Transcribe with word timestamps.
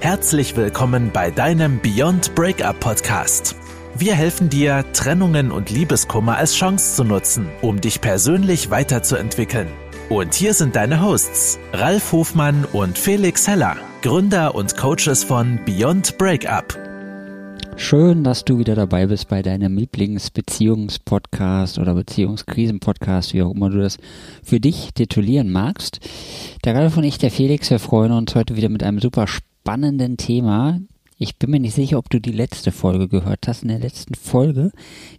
Herzlich 0.00 0.56
willkommen 0.56 1.10
bei 1.12 1.32
deinem 1.32 1.80
Beyond 1.80 2.36
Breakup 2.36 2.78
Podcast. 2.78 3.56
Wir 3.96 4.14
helfen 4.14 4.48
dir, 4.48 4.84
Trennungen 4.92 5.50
und 5.50 5.70
Liebeskummer 5.70 6.36
als 6.36 6.54
Chance 6.54 6.94
zu 6.94 7.02
nutzen, 7.02 7.48
um 7.62 7.80
dich 7.80 8.00
persönlich 8.00 8.70
weiterzuentwickeln. 8.70 9.66
Und 10.08 10.34
hier 10.34 10.54
sind 10.54 10.76
deine 10.76 11.02
Hosts, 11.02 11.58
Ralf 11.72 12.12
Hofmann 12.12 12.64
und 12.72 12.96
Felix 12.96 13.48
Heller, 13.48 13.76
Gründer 14.00 14.54
und 14.54 14.76
Coaches 14.76 15.24
von 15.24 15.58
Beyond 15.66 16.16
Breakup. 16.16 16.78
Schön, 17.74 18.22
dass 18.22 18.44
du 18.44 18.60
wieder 18.60 18.76
dabei 18.76 19.08
bist 19.08 19.26
bei 19.28 19.42
deinem 19.42 19.76
Lieblingsbeziehungspodcast 19.76 21.80
oder 21.80 21.94
Beziehungskrisenpodcast, 21.94 23.34
wie 23.34 23.42
auch 23.42 23.52
immer 23.52 23.70
du 23.70 23.80
das 23.80 23.96
für 24.44 24.60
dich 24.60 24.90
titulieren 24.94 25.50
magst. 25.50 25.98
Der 26.64 26.76
Ralf 26.76 26.96
und 26.96 27.02
ich, 27.02 27.18
der 27.18 27.32
Felix, 27.32 27.68
wir 27.70 27.80
freuen 27.80 28.12
uns 28.12 28.36
heute 28.36 28.54
wieder 28.54 28.68
mit 28.68 28.84
einem 28.84 29.00
super 29.00 29.26
spannenden 29.26 29.47
Thema. 30.16 30.80
Ich 31.18 31.36
bin 31.36 31.50
mir 31.50 31.60
nicht 31.60 31.74
sicher, 31.74 31.98
ob 31.98 32.08
du 32.08 32.20
die 32.20 32.32
letzte 32.32 32.72
Folge 32.72 33.06
gehört 33.06 33.46
hast. 33.46 33.62
In 33.62 33.68
der 33.68 33.78
letzten 33.78 34.14
Folge 34.14 34.72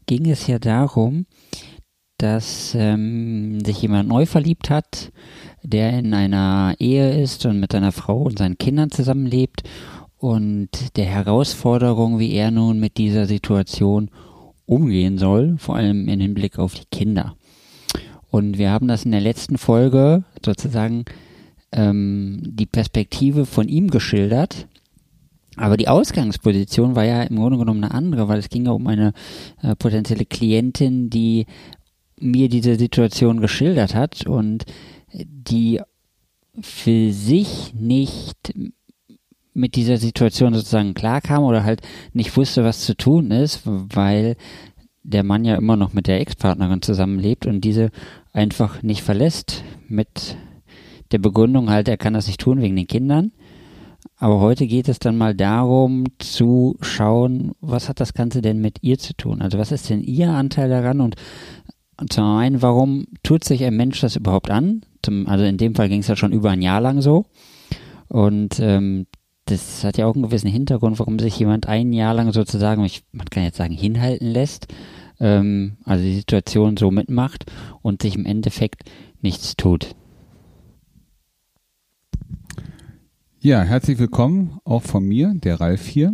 ging 0.07 0.27
es 0.27 0.47
ja 0.47 0.57
darum, 0.57 1.27
dass 2.17 2.73
ähm, 2.73 3.63
sich 3.63 3.79
jemand 3.83 4.09
neu 4.09 4.25
verliebt 4.25 4.71
hat, 4.71 5.11
der 5.61 5.99
in 5.99 6.15
einer 6.15 6.73
Ehe 6.79 7.21
ist 7.21 7.45
und 7.45 7.59
mit 7.59 7.73
seiner 7.73 7.91
Frau 7.91 8.23
und 8.23 8.39
seinen 8.39 8.57
Kindern 8.57 8.89
zusammenlebt 8.89 9.61
und 10.17 10.69
der 10.95 11.05
Herausforderung, 11.05 12.17
wie 12.17 12.33
er 12.33 12.49
nun 12.49 12.79
mit 12.79 12.97
dieser 12.97 13.27
Situation 13.27 14.09
umgehen 14.65 15.19
soll, 15.19 15.57
vor 15.59 15.75
allem 15.75 16.07
in 16.07 16.21
Hinblick 16.21 16.57
auf 16.57 16.73
die 16.73 16.87
Kinder. 16.91 17.35
Und 18.31 18.57
wir 18.57 18.71
haben 18.71 18.87
das 18.87 19.05
in 19.05 19.11
der 19.11 19.21
letzten 19.21 19.59
Folge 19.59 20.23
sozusagen 20.43 21.05
ähm, 21.71 22.41
die 22.45 22.65
Perspektive 22.65 23.45
von 23.45 23.67
ihm 23.67 23.89
geschildert. 23.89 24.67
Aber 25.55 25.75
die 25.75 25.87
Ausgangsposition 25.87 26.95
war 26.95 27.03
ja 27.03 27.23
im 27.23 27.35
Grunde 27.35 27.57
genommen 27.57 27.83
eine 27.83 27.93
andere, 27.93 28.27
weil 28.27 28.39
es 28.39 28.49
ging 28.49 28.65
ja 28.65 28.71
um 28.71 28.87
eine 28.87 29.13
äh, 29.61 29.75
potenzielle 29.75 30.25
Klientin, 30.25 31.09
die 31.09 31.47
mir 32.19 32.49
diese 32.49 32.75
Situation 32.75 33.41
geschildert 33.41 33.95
hat 33.95 34.25
und 34.25 34.65
die 35.13 35.81
für 36.61 37.11
sich 37.11 37.73
nicht 37.73 38.53
mit 39.53 39.75
dieser 39.75 39.97
Situation 39.97 40.53
sozusagen 40.53 40.93
klarkam 40.93 41.43
oder 41.43 41.63
halt 41.63 41.81
nicht 42.13 42.35
wusste, 42.37 42.63
was 42.63 42.81
zu 42.81 42.95
tun 42.95 43.31
ist, 43.31 43.61
weil 43.65 44.35
der 45.03 45.23
Mann 45.23 45.45
ja 45.45 45.55
immer 45.55 45.75
noch 45.75 45.93
mit 45.93 46.07
der 46.07 46.19
Ex-Partnerin 46.19 46.81
zusammenlebt 46.81 47.45
und 47.45 47.61
diese 47.61 47.89
einfach 48.31 48.83
nicht 48.83 49.01
verlässt 49.01 49.63
mit 49.87 50.37
der 51.11 51.19
Begründung 51.19 51.69
halt, 51.69 51.87
er 51.87 51.97
kann 51.97 52.13
das 52.13 52.27
nicht 52.27 52.41
tun 52.41 52.61
wegen 52.61 52.75
den 52.75 52.87
Kindern. 52.87 53.31
Aber 54.17 54.39
heute 54.39 54.67
geht 54.67 54.89
es 54.89 54.99
dann 54.99 55.17
mal 55.17 55.35
darum 55.35 56.05
zu 56.19 56.77
schauen, 56.81 57.53
was 57.61 57.89
hat 57.89 57.99
das 57.99 58.13
Ganze 58.13 58.41
denn 58.41 58.59
mit 58.59 58.79
ihr 58.81 58.97
zu 58.97 59.13
tun? 59.13 59.41
Also 59.41 59.57
was 59.57 59.71
ist 59.71 59.89
denn 59.89 60.01
ihr 60.01 60.29
Anteil 60.29 60.69
daran 60.69 61.01
und 61.01 61.15
zum 62.09 62.23
einen, 62.23 62.61
warum 62.61 63.05
tut 63.23 63.43
sich 63.43 63.63
ein 63.65 63.75
Mensch 63.75 63.99
das 63.99 64.15
überhaupt 64.15 64.49
an? 64.49 64.81
Zum, 65.03 65.27
also 65.27 65.43
in 65.43 65.57
dem 65.57 65.75
Fall 65.75 65.89
ging 65.89 65.99
es 65.99 66.07
ja 66.07 66.15
schon 66.15 66.31
über 66.31 66.49
ein 66.49 66.61
Jahr 66.61 66.79
lang 66.79 67.01
so. 67.01 67.25
Und 68.07 68.59
ähm, 68.59 69.05
das 69.45 69.83
hat 69.83 69.97
ja 69.97 70.05
auch 70.05 70.13
einen 70.13 70.23
gewissen 70.23 70.49
Hintergrund, 70.49 70.99
warum 70.99 71.19
sich 71.19 71.37
jemand 71.39 71.67
ein 71.67 71.91
Jahr 71.91 72.13
lang 72.13 72.31
sozusagen, 72.31 72.83
ich, 72.85 73.03
man 73.11 73.29
kann 73.29 73.43
jetzt 73.43 73.57
sagen, 73.57 73.73
hinhalten 73.73 74.27
lässt, 74.27 74.67
ähm, 75.19 75.77
also 75.83 76.03
die 76.03 76.15
Situation 76.15 76.77
so 76.77 76.91
mitmacht 76.91 77.45
und 77.81 78.01
sich 78.01 78.15
im 78.15 78.25
Endeffekt 78.25 78.89
nichts 79.21 79.57
tut. 79.57 79.95
Ja, 83.41 83.61
herzlich 83.61 83.97
willkommen 83.99 84.59
auch 84.65 84.83
von 84.83 85.07
mir, 85.07 85.33
der 85.33 85.61
Ralf 85.61 85.87
hier. 85.87 86.13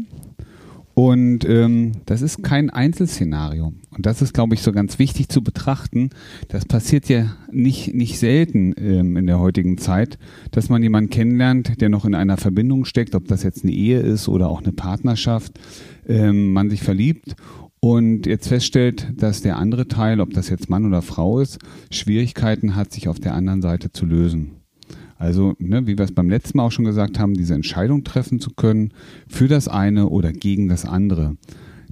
Und 0.94 1.44
ähm, 1.50 1.94
das 2.06 2.22
ist 2.22 2.44
kein 2.44 2.70
Einzelszenario. 2.70 3.74
Und 3.90 4.06
das 4.06 4.22
ist, 4.22 4.36
glaube 4.36 4.54
ich, 4.54 4.62
so 4.62 4.72
ganz 4.72 5.00
wichtig 5.00 5.30
zu 5.30 5.42
betrachten. 5.44 6.12
Das 6.50 6.66
passiert 6.66 7.10
ja 7.10 7.36
nicht, 7.52 7.96
nicht 7.96 8.20
selten 8.20 8.76
ähm, 8.78 9.18
in 9.18 9.26
der 9.26 9.40
heutigen 9.40 9.80
Zeit, 9.80 10.20
dass 10.52 10.70
man 10.70 10.84
jemanden 10.84 11.10
kennenlernt, 11.10 11.82
der 11.82 11.90
noch 11.90 12.06
in 12.06 12.14
einer 12.14 12.38
Verbindung 12.38 12.86
steckt, 12.86 13.16
ob 13.16 13.28
das 13.28 13.42
jetzt 13.42 13.64
eine 13.64 13.74
Ehe 13.74 14.02
ist 14.02 14.28
oder 14.28 14.48
auch 14.48 14.62
eine 14.62 14.74
Partnerschaft, 14.74 15.60
ähm, 16.08 16.54
man 16.54 16.70
sich 16.70 16.84
verliebt 16.84 17.36
und 17.80 18.28
jetzt 18.28 18.50
feststellt, 18.50 19.14
dass 19.18 19.42
der 19.42 19.58
andere 19.58 19.88
Teil, 19.88 20.22
ob 20.22 20.32
das 20.34 20.50
jetzt 20.50 20.70
Mann 20.70 20.86
oder 20.86 21.02
Frau 21.02 21.40
ist, 21.40 21.58
Schwierigkeiten 21.90 22.76
hat, 22.76 22.94
sich 22.94 23.08
auf 23.08 23.20
der 23.20 23.34
anderen 23.34 23.64
Seite 23.64 23.92
zu 23.92 24.06
lösen. 24.06 24.65
Also, 25.18 25.56
ne, 25.60 25.88
wie 25.88 25.98
wir 25.98 26.06
es 26.06 26.14
beim 26.14 26.30
letzten 26.30 26.58
Mal 26.58 26.66
auch 26.66 26.72
schon 26.72 26.86
gesagt 26.86 27.20
haben, 27.20 27.34
diese 27.34 27.54
Entscheidung 27.54 28.04
treffen 28.04 28.40
zu 28.40 28.52
können 28.52 28.94
für 29.28 29.48
das 29.48 29.68
eine 29.68 30.10
oder 30.10 30.34
gegen 30.34 30.68
das 30.68 30.86
andere. 30.86 31.38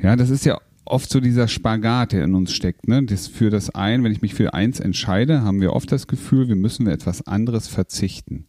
Ja, 0.01 0.15
das 0.15 0.29
ist 0.29 0.45
ja 0.45 0.59
oft 0.85 1.09
so 1.09 1.19
dieser 1.19 1.47
Spagat, 1.47 2.11
der 2.11 2.23
in 2.25 2.35
uns 2.35 2.53
steckt. 2.53 2.87
Ne? 2.87 3.03
Das 3.03 3.27
für 3.27 3.49
das 3.49 3.69
ein, 3.69 4.03
wenn 4.03 4.11
ich 4.11 4.21
mich 4.21 4.33
für 4.33 4.53
eins 4.53 4.79
entscheide, 4.79 5.43
haben 5.43 5.61
wir 5.61 5.73
oft 5.73 5.91
das 5.91 6.07
Gefühl, 6.07 6.49
wir 6.49 6.55
müssen 6.55 6.87
etwas 6.87 7.25
anderes 7.25 7.67
verzichten. 7.67 8.45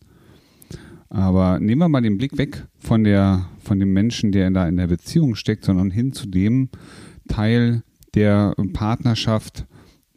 Aber 1.09 1.61
nehmen 1.61 1.81
wir 1.81 1.89
mal 1.89 2.01
den 2.01 2.19
Blick 2.19 2.37
weg 2.39 2.67
von 2.81 3.05
der, 3.05 3.47
von 3.61 3.79
dem 3.79 3.93
Menschen, 3.93 4.33
der 4.33 4.51
da 4.51 4.67
in 4.67 4.77
der 4.77 4.89
Beziehung 4.89 5.37
steckt, 5.37 5.65
sondern 5.65 5.93
hin 5.93 6.13
zu 6.13 6.27
dem 6.27 6.71
Teil 7.29 7.85
der 8.15 8.55
Partnerschaft, 8.73 9.67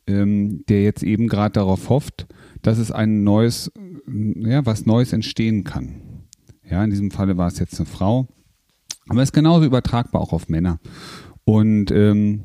ähm, 0.07 0.63
der 0.67 0.83
jetzt 0.83 1.03
eben 1.03 1.27
gerade 1.27 1.53
darauf 1.53 1.89
hofft, 1.89 2.27
dass 2.61 2.79
es 2.79 2.91
ein 2.91 3.23
neues, 3.23 3.71
ja, 4.07 4.65
was 4.65 4.85
Neues 4.85 5.13
entstehen 5.13 5.63
kann. 5.63 6.01
Ja, 6.69 6.83
in 6.83 6.89
diesem 6.89 7.11
Falle 7.11 7.37
war 7.37 7.47
es 7.47 7.59
jetzt 7.59 7.79
eine 7.79 7.85
Frau. 7.85 8.27
Aber 9.09 9.21
es 9.21 9.29
ist 9.29 9.33
genauso 9.33 9.65
übertragbar 9.65 10.21
auch 10.21 10.33
auf 10.33 10.49
Männer. 10.49 10.79
Und 11.45 11.91
ähm, 11.91 12.43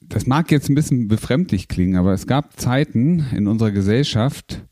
das 0.00 0.26
mag 0.26 0.50
jetzt 0.50 0.68
ein 0.68 0.74
bisschen 0.74 1.08
befremdlich 1.08 1.68
klingen, 1.68 1.96
aber 1.96 2.12
es 2.12 2.26
gab 2.26 2.58
Zeiten 2.58 3.26
in 3.34 3.46
unserer 3.46 3.70
Gesellschaft, 3.70 4.64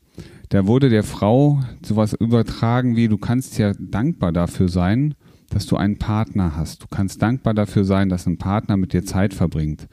da 0.49 0.65
wurde 0.65 0.89
der 0.89 1.03
Frau 1.03 1.61
sowas 1.83 2.13
übertragen 2.13 2.95
wie, 2.95 3.07
du 3.07 3.17
kannst 3.17 3.57
ja 3.57 3.73
dankbar 3.79 4.31
dafür 4.31 4.69
sein, 4.69 5.15
dass 5.49 5.65
du 5.65 5.75
einen 5.75 5.97
Partner 5.97 6.55
hast. 6.55 6.83
Du 6.83 6.87
kannst 6.87 7.21
dankbar 7.21 7.53
dafür 7.53 7.83
sein, 7.83 8.09
dass 8.09 8.27
ein 8.27 8.37
Partner 8.37 8.77
mit 8.77 8.93
dir 8.93 9.05
Zeit 9.05 9.33
verbringt. 9.33 9.87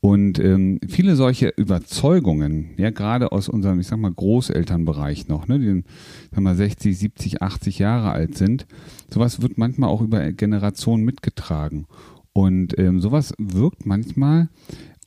Und 0.00 0.38
ähm, 0.38 0.78
viele 0.86 1.16
solche 1.16 1.48
Überzeugungen, 1.56 2.70
ja, 2.76 2.90
gerade 2.90 3.32
aus 3.32 3.48
unserem, 3.48 3.80
ich 3.80 3.88
sag 3.88 3.98
mal, 3.98 4.12
Großelternbereich 4.12 5.26
noch, 5.26 5.48
ne, 5.48 5.58
die 5.58 5.82
sag 6.30 6.40
mal 6.40 6.54
60, 6.54 6.96
70, 6.96 7.42
80 7.42 7.80
Jahre 7.80 8.12
alt 8.12 8.36
sind, 8.36 8.66
sowas 9.12 9.42
wird 9.42 9.58
manchmal 9.58 9.90
auch 9.90 10.00
über 10.00 10.32
Generationen 10.32 11.04
mitgetragen. 11.04 11.86
Und 12.32 12.78
ähm, 12.78 13.00
sowas 13.00 13.34
wirkt 13.38 13.86
manchmal 13.86 14.48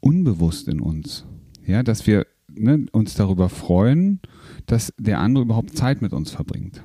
unbewusst 0.01 0.67
in 0.67 0.81
uns. 0.81 1.25
Ja, 1.65 1.83
dass 1.83 2.05
wir 2.05 2.27
ne, 2.53 2.85
uns 2.91 3.13
darüber 3.13 3.47
freuen, 3.47 4.19
dass 4.65 4.93
der 4.97 5.19
andere 5.19 5.45
überhaupt 5.45 5.77
Zeit 5.77 6.01
mit 6.01 6.11
uns 6.11 6.31
verbringt. 6.31 6.83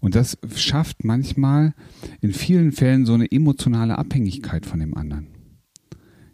Und 0.00 0.16
das 0.16 0.36
schafft 0.54 1.04
manchmal 1.04 1.74
in 2.20 2.32
vielen 2.32 2.72
Fällen 2.72 3.06
so 3.06 3.14
eine 3.14 3.30
emotionale 3.30 3.96
Abhängigkeit 3.96 4.66
von 4.66 4.80
dem 4.80 4.94
anderen. 4.96 5.28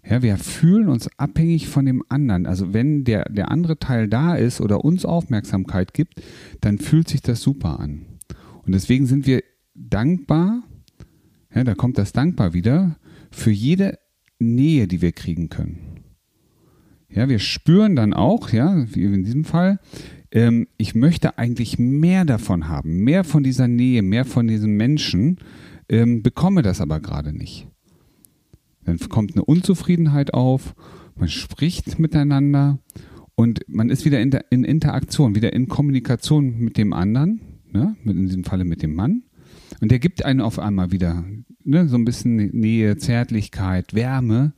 Ja, 0.09 0.23
wir 0.23 0.39
fühlen 0.39 0.89
uns 0.89 1.09
abhängig 1.19 1.69
von 1.69 1.85
dem 1.85 2.03
anderen. 2.09 2.47
Also 2.47 2.73
wenn 2.73 3.05
der, 3.05 3.25
der 3.25 3.51
andere 3.51 3.79
Teil 3.79 4.09
da 4.09 4.37
ist 4.37 4.61
oder 4.61 4.85
uns 4.85 5.05
Aufmerksamkeit 5.05 5.93
gibt, 5.93 6.23
dann 6.61 6.79
fühlt 6.79 7.09
sich 7.09 7.21
das 7.21 7.43
super 7.43 7.79
an. 7.79 8.07
Und 8.65 8.75
deswegen 8.75 9.07
sind 9.07 9.27
wir 9.27 9.43
dankbar, 9.75 10.63
ja, 11.55 11.63
da 11.65 11.75
kommt 11.75 11.99
das 11.99 12.13
dankbar 12.13 12.55
wieder, 12.55 12.97
für 13.31 13.51
jede 13.51 13.99
Nähe, 14.39 14.89
die 14.89 15.03
wir 15.03 15.13
kriegen 15.13 15.51
können. 15.51 16.01
Ja, 17.11 17.29
wir 17.29 17.39
spüren 17.39 17.97
dann 17.97 18.15
auch, 18.15 18.51
ja, 18.51 18.87
wie 18.95 19.05
in 19.05 19.25
diesem 19.25 19.45
Fall, 19.45 19.79
ähm, 20.31 20.69
ich 20.77 20.95
möchte 20.95 21.39
eigentlich 21.39 21.79
mehr 21.79 22.25
davon 22.25 22.69
haben, 22.69 23.05
mehr 23.05 23.25
von 23.25 23.43
dieser 23.43 23.69
Nähe, 23.69 24.03
mehr 24.03 24.25
von 24.25 24.47
diesem 24.47 24.77
Menschen, 24.77 25.39
ähm, 25.89 26.23
bekomme 26.23 26.63
das 26.63 26.81
aber 26.81 27.01
gerade 27.01 27.33
nicht. 27.33 27.67
Dann 28.89 28.99
kommt 29.11 29.33
eine 29.35 29.45
Unzufriedenheit 29.45 30.33
auf, 30.33 30.75
man 31.15 31.29
spricht 31.29 31.99
miteinander 31.99 32.79
und 33.35 33.61
man 33.69 33.91
ist 33.91 34.07
wieder 34.07 34.19
in, 34.19 34.31
der, 34.31 34.47
in 34.51 34.65
Interaktion, 34.65 35.35
wieder 35.35 35.53
in 35.53 35.69
Kommunikation 35.69 36.59
mit 36.59 36.79
dem 36.79 36.95
anderen, 36.95 37.41
ne? 37.71 37.97
in 38.07 38.25
diesem 38.25 38.45
Falle 38.45 38.65
mit 38.65 38.83
dem 38.83 38.95
Mann. 38.95 39.25
Und 39.83 39.91
der 39.91 39.99
gibt 39.99 40.25
einen 40.25 40.41
auf 40.41 40.59
einmal 40.59 40.91
wieder 40.91 41.23
ne? 41.65 41.87
so 41.87 41.97
ein 41.97 42.07
bisschen 42.07 42.37
Nähe, 42.37 42.97
Zärtlichkeit, 42.97 43.93
Wärme. 43.93 44.55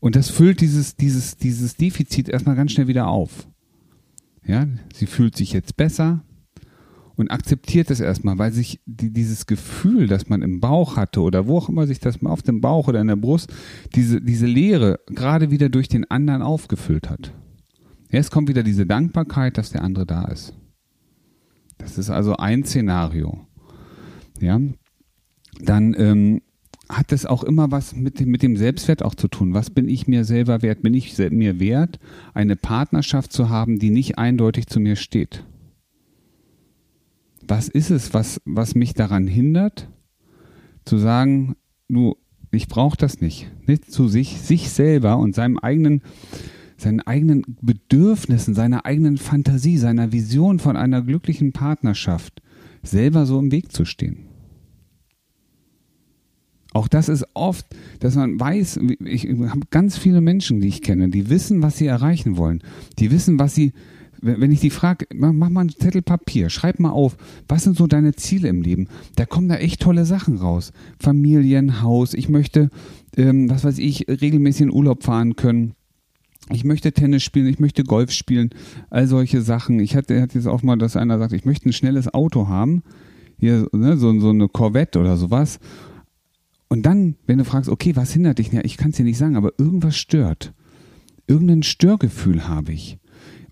Und 0.00 0.16
das 0.16 0.30
füllt 0.30 0.60
dieses, 0.60 0.96
dieses, 0.96 1.36
dieses 1.36 1.76
Defizit 1.76 2.28
erstmal 2.28 2.56
ganz 2.56 2.72
schnell 2.72 2.88
wieder 2.88 3.06
auf. 3.06 3.46
Ja, 4.44 4.66
sie 4.92 5.06
fühlt 5.06 5.36
sich 5.36 5.52
jetzt 5.52 5.76
besser, 5.76 6.24
und 7.20 7.30
akzeptiert 7.30 7.90
es 7.90 8.00
erstmal, 8.00 8.38
weil 8.38 8.52
sich 8.52 8.80
die, 8.86 9.12
dieses 9.12 9.46
Gefühl, 9.46 10.06
das 10.06 10.28
man 10.28 10.42
im 10.42 10.60
Bauch 10.60 10.96
hatte 10.96 11.20
oder 11.20 11.46
wo 11.46 11.58
auch 11.58 11.68
immer 11.68 11.86
sich 11.86 12.00
das 12.00 12.22
mal 12.22 12.30
auf 12.30 12.42
dem 12.42 12.60
Bauch 12.60 12.88
oder 12.88 13.00
in 13.00 13.08
der 13.08 13.16
Brust, 13.16 13.52
diese, 13.94 14.20
diese 14.20 14.46
Leere 14.46 15.00
gerade 15.06 15.50
wieder 15.50 15.68
durch 15.68 15.88
den 15.88 16.10
anderen 16.10 16.42
aufgefüllt 16.42 17.10
hat. 17.10 17.32
Jetzt 18.10 18.30
kommt 18.30 18.48
wieder 18.48 18.62
diese 18.62 18.86
Dankbarkeit, 18.86 19.58
dass 19.58 19.70
der 19.70 19.84
andere 19.84 20.06
da 20.06 20.24
ist. 20.24 20.54
Das 21.78 21.98
ist 21.98 22.10
also 22.10 22.36
ein 22.36 22.64
Szenario. 22.64 23.46
ja, 24.40 24.60
dann 25.60 25.94
ähm, 25.98 26.42
hat 26.88 27.12
das 27.12 27.26
auch 27.26 27.44
immer 27.44 27.70
was 27.70 27.94
mit 27.94 28.18
dem, 28.18 28.30
mit 28.30 28.42
dem 28.42 28.56
Selbstwert 28.56 29.02
auch 29.02 29.14
zu 29.14 29.28
tun. 29.28 29.54
Was 29.54 29.70
bin 29.70 29.88
ich 29.88 30.08
mir 30.08 30.24
selber 30.24 30.62
wert? 30.62 30.82
Bin 30.82 30.94
ich 30.94 31.16
mir 31.18 31.60
wert, 31.60 31.98
eine 32.34 32.56
Partnerschaft 32.56 33.32
zu 33.32 33.48
haben, 33.48 33.78
die 33.78 33.90
nicht 33.90 34.18
eindeutig 34.18 34.66
zu 34.66 34.80
mir 34.80 34.96
steht? 34.96 35.44
Was 37.46 37.68
ist 37.68 37.90
es, 37.90 38.14
was, 38.14 38.40
was 38.44 38.74
mich 38.74 38.94
daran 38.94 39.26
hindert, 39.26 39.88
zu 40.84 40.98
sagen, 40.98 41.56
du, 41.88 42.16
ich 42.50 42.68
brauche 42.68 42.96
das 42.96 43.20
nicht. 43.20 43.50
Nicht 43.66 43.90
zu 43.90 44.08
sich, 44.08 44.40
sich 44.40 44.70
selber 44.70 45.18
und 45.18 45.34
seinem 45.34 45.58
eigenen, 45.58 46.02
seinen 46.76 47.00
eigenen 47.00 47.44
Bedürfnissen, 47.60 48.54
seiner 48.54 48.86
eigenen 48.86 49.18
Fantasie, 49.18 49.76
seiner 49.76 50.12
Vision 50.12 50.58
von 50.58 50.76
einer 50.76 51.02
glücklichen 51.02 51.52
Partnerschaft 51.52 52.42
selber 52.82 53.26
so 53.26 53.38
im 53.38 53.52
Weg 53.52 53.72
zu 53.72 53.84
stehen. 53.84 54.26
Auch 56.72 56.86
das 56.86 57.08
ist 57.08 57.26
oft, 57.34 57.66
dass 57.98 58.14
man 58.14 58.38
weiß, 58.38 58.78
ich 59.04 59.24
habe 59.26 59.66
ganz 59.70 59.98
viele 59.98 60.20
Menschen, 60.20 60.60
die 60.60 60.68
ich 60.68 60.82
kenne, 60.82 61.08
die 61.08 61.28
wissen, 61.28 61.62
was 61.62 61.76
sie 61.76 61.86
erreichen 61.86 62.36
wollen. 62.36 62.62
Die 62.98 63.10
wissen, 63.10 63.40
was 63.40 63.54
sie, 63.54 63.72
wenn 64.22 64.52
ich 64.52 64.60
die 64.60 64.70
frage, 64.70 65.06
mach 65.14 65.32
mal 65.32 65.60
einen 65.60 65.70
Zettel 65.70 66.02
Papier, 66.02 66.50
schreib 66.50 66.78
mal 66.78 66.90
auf, 66.90 67.16
was 67.48 67.64
sind 67.64 67.76
so 67.76 67.86
deine 67.86 68.14
Ziele 68.14 68.48
im 68.48 68.62
Leben? 68.62 68.88
Da 69.16 69.26
kommen 69.26 69.48
da 69.48 69.56
echt 69.56 69.80
tolle 69.80 70.04
Sachen 70.04 70.36
raus. 70.36 70.72
Familien, 70.98 71.82
Haus, 71.82 72.14
ich 72.14 72.28
möchte, 72.28 72.70
ähm, 73.16 73.48
was 73.50 73.64
weiß 73.64 73.78
ich, 73.78 74.06
regelmäßig 74.08 74.62
in 74.62 74.72
Urlaub 74.72 75.04
fahren 75.04 75.36
können. 75.36 75.74
Ich 76.52 76.64
möchte 76.64 76.92
Tennis 76.92 77.22
spielen, 77.22 77.46
ich 77.46 77.60
möchte 77.60 77.84
Golf 77.84 78.10
spielen, 78.10 78.50
all 78.90 79.06
solche 79.06 79.40
Sachen. 79.42 79.78
Ich 79.78 79.94
hatte, 79.94 80.20
hatte 80.20 80.38
jetzt 80.38 80.48
auch 80.48 80.62
mal, 80.62 80.76
dass 80.76 80.96
einer 80.96 81.18
sagt, 81.18 81.32
ich 81.32 81.44
möchte 81.44 81.68
ein 81.68 81.72
schnelles 81.72 82.12
Auto 82.12 82.48
haben, 82.48 82.82
hier 83.38 83.68
ne, 83.72 83.96
so, 83.96 84.18
so 84.20 84.30
eine 84.30 84.48
Corvette 84.48 84.98
oder 84.98 85.16
sowas. 85.16 85.60
Und 86.68 86.86
dann, 86.86 87.16
wenn 87.26 87.38
du 87.38 87.44
fragst, 87.44 87.68
okay, 87.68 87.96
was 87.96 88.12
hindert 88.12 88.38
dich? 88.38 88.52
Ja, 88.52 88.60
ich 88.64 88.76
kann 88.76 88.90
es 88.90 88.96
dir 88.96 89.04
nicht 89.04 89.18
sagen, 89.18 89.36
aber 89.36 89.52
irgendwas 89.58 89.96
stört. 89.96 90.52
Irgendein 91.26 91.62
Störgefühl 91.62 92.48
habe 92.48 92.72
ich. 92.72 92.98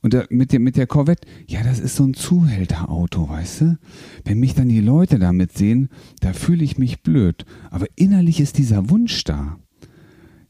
Und 0.03 0.15
da, 0.15 0.25
mit, 0.31 0.53
der, 0.53 0.61
mit 0.61 0.77
der 0.77 0.87
Corvette, 0.87 1.27
ja, 1.47 1.63
das 1.63 1.81
ist 1.81 1.97
so 1.97 2.05
ein 2.05 2.15
Zuhälterauto, 2.15 3.29
weißt 3.29 3.61
du? 3.63 3.79
Wenn 4.25 4.41
mich 4.41 4.55
dann 4.55 4.69
die 4.69 4.81
Leute 4.81 5.19
damit 5.19 5.57
sehen, 5.57 5.89
da 6.21 6.33
fühle 6.33 6.65
ich 6.65 6.79
mich 6.79 7.03
blöd. 7.03 7.45
Aber 7.71 7.87
innerlich 7.97 8.41
ist 8.41 8.59
dieser 8.59 8.91
Wunsch 8.91 9.25
da. 9.25 9.59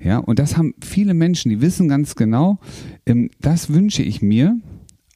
Ja, 0.01 0.19
und 0.19 0.39
das 0.39 0.57
haben 0.57 0.75
viele 0.81 1.15
Menschen, 1.15 1.51
die 1.51 1.61
wissen 1.61 1.89
ganz 1.89 2.15
genau, 2.15 2.61
ähm, 3.05 3.31
das 3.41 3.73
wünsche 3.73 4.03
ich 4.03 4.23
mir, 4.23 4.57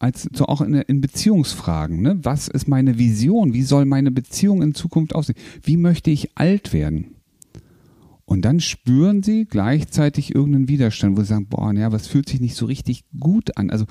als 0.00 0.28
so 0.34 0.46
auch 0.46 0.60
in, 0.60 0.74
in 0.74 1.00
Beziehungsfragen. 1.00 2.02
Ne? 2.02 2.18
Was 2.22 2.48
ist 2.48 2.66
meine 2.66 2.98
Vision? 2.98 3.54
Wie 3.54 3.62
soll 3.62 3.84
meine 3.84 4.10
Beziehung 4.10 4.60
in 4.60 4.74
Zukunft 4.74 5.14
aussehen? 5.14 5.36
Wie 5.62 5.76
möchte 5.76 6.10
ich 6.10 6.36
alt 6.36 6.72
werden? 6.72 7.14
Und 8.24 8.44
dann 8.44 8.60
spüren 8.60 9.22
sie 9.22 9.44
gleichzeitig 9.44 10.34
irgendeinen 10.34 10.68
Widerstand, 10.68 11.16
wo 11.16 11.22
sie 11.22 11.28
sagen, 11.28 11.48
boah, 11.48 11.72
naja, 11.72 11.92
was 11.92 12.06
fühlt 12.06 12.28
sich 12.28 12.40
nicht 12.40 12.54
so 12.54 12.66
richtig 12.66 13.04
gut 13.18 13.56
an. 13.56 13.70
Also 13.70 13.86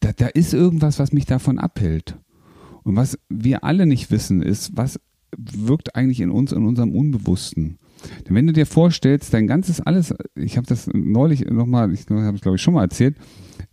da, 0.00 0.12
da 0.12 0.26
ist 0.26 0.54
irgendwas, 0.54 0.98
was 0.98 1.12
mich 1.12 1.26
davon 1.26 1.58
abhält. 1.58 2.16
Und 2.82 2.96
was 2.96 3.18
wir 3.28 3.64
alle 3.64 3.86
nicht 3.86 4.10
wissen, 4.10 4.42
ist, 4.42 4.76
was 4.76 5.00
wirkt 5.36 5.96
eigentlich 5.96 6.20
in 6.20 6.30
uns, 6.30 6.52
in 6.52 6.64
unserem 6.64 6.94
Unbewussten. 6.94 7.78
Denn 8.26 8.34
wenn 8.36 8.46
du 8.46 8.52
dir 8.52 8.66
vorstellst, 8.66 9.32
dein 9.32 9.46
ganzes 9.46 9.80
alles, 9.80 10.14
ich 10.34 10.56
habe 10.56 10.66
das 10.66 10.88
neulich 10.92 11.44
nochmal, 11.46 11.92
ich 11.92 12.06
habe 12.08 12.34
es 12.34 12.40
glaube 12.40 12.56
ich 12.56 12.62
schon 12.62 12.74
mal 12.74 12.82
erzählt, 12.82 13.16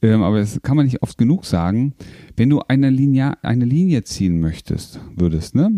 ähm, 0.01 0.23
aber 0.23 0.39
das 0.39 0.61
kann 0.61 0.77
man 0.77 0.85
nicht 0.85 1.01
oft 1.03 1.17
genug 1.17 1.45
sagen, 1.45 1.93
wenn 2.37 2.49
du 2.49 2.61
eine 2.67 2.89
Linie, 2.89 3.43
eine 3.43 3.65
Linie 3.65 4.03
ziehen 4.03 4.39
möchtest, 4.39 4.99
würdest, 5.15 5.55
ne? 5.55 5.75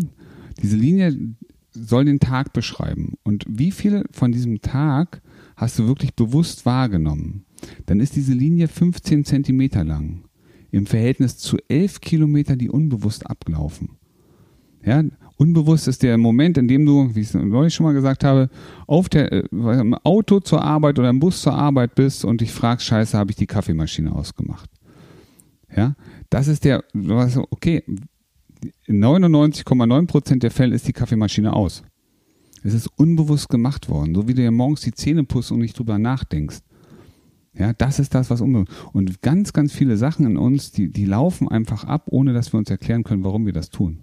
Diese 0.62 0.76
Linie 0.76 1.34
soll 1.74 2.04
den 2.04 2.20
Tag 2.20 2.52
beschreiben. 2.52 3.14
Und 3.24 3.44
wie 3.48 3.70
viel 3.70 4.04
von 4.12 4.32
diesem 4.32 4.62
Tag 4.62 5.20
hast 5.56 5.78
du 5.78 5.86
wirklich 5.86 6.14
bewusst 6.14 6.64
wahrgenommen? 6.64 7.44
Dann 7.86 8.00
ist 8.00 8.16
diese 8.16 8.32
Linie 8.32 8.68
15 8.68 9.24
Zentimeter 9.24 9.84
lang. 9.84 10.24
Im 10.70 10.86
Verhältnis 10.86 11.38
zu 11.38 11.56
11 11.68 12.00
Kilometer, 12.00 12.56
die 12.56 12.70
unbewusst 12.70 13.26
ablaufen. 13.26 13.90
Ja, 14.84 15.02
unbewusst 15.36 15.88
ist 15.88 16.02
der 16.02 16.18
Moment, 16.18 16.58
in 16.58 16.68
dem 16.68 16.84
du, 16.84 17.14
wie 17.14 17.20
ich 17.20 17.28
es 17.28 17.34
neulich 17.34 17.74
schon 17.74 17.86
mal 17.86 17.92
gesagt 17.92 18.22
habe, 18.24 18.50
auf 18.86 19.08
der, 19.08 19.32
äh, 19.32 19.44
im 19.52 19.94
Auto 19.94 20.40
zur 20.40 20.62
Arbeit 20.62 20.98
oder 20.98 21.10
im 21.10 21.20
Bus 21.20 21.40
zur 21.40 21.54
Arbeit 21.54 21.94
bist 21.94 22.24
und 22.24 22.40
dich 22.40 22.52
fragst, 22.52 22.86
scheiße, 22.86 23.16
habe 23.16 23.30
ich 23.30 23.36
die 23.36 23.46
Kaffeemaschine 23.46 24.14
ausgemacht. 24.14 24.68
Ja, 25.74 25.94
das 26.30 26.48
ist 26.48 26.64
der, 26.64 26.84
okay, 27.50 27.82
in 28.86 29.04
99,9 29.04 30.06
Prozent 30.06 30.42
der 30.42 30.50
Fälle 30.50 30.74
ist 30.74 30.88
die 30.88 30.92
Kaffeemaschine 30.92 31.52
aus. 31.52 31.82
Es 32.62 32.72
ist 32.72 32.88
unbewusst 32.96 33.48
gemacht 33.48 33.88
worden, 33.88 34.14
so 34.14 34.26
wie 34.26 34.34
du 34.34 34.42
ja 34.42 34.50
morgens 34.50 34.80
die 34.80 34.92
Zähne 34.92 35.24
putzt 35.24 35.52
und 35.52 35.58
nicht 35.58 35.78
drüber 35.78 35.98
nachdenkst. 35.98 36.60
Ja, 37.56 37.72
das 37.72 37.98
ist 37.98 38.14
das, 38.14 38.30
was 38.30 38.40
unbewusst. 38.40 38.72
Und 38.92 39.22
ganz, 39.22 39.52
ganz 39.52 39.72
viele 39.72 39.96
Sachen 39.96 40.26
in 40.26 40.36
uns, 40.36 40.72
die, 40.72 40.90
die 40.90 41.04
laufen 41.04 41.48
einfach 41.48 41.84
ab, 41.84 42.04
ohne 42.06 42.32
dass 42.32 42.52
wir 42.52 42.58
uns 42.58 42.70
erklären 42.70 43.04
können, 43.04 43.22
warum 43.22 43.46
wir 43.46 43.52
das 43.52 43.70
tun. 43.70 44.00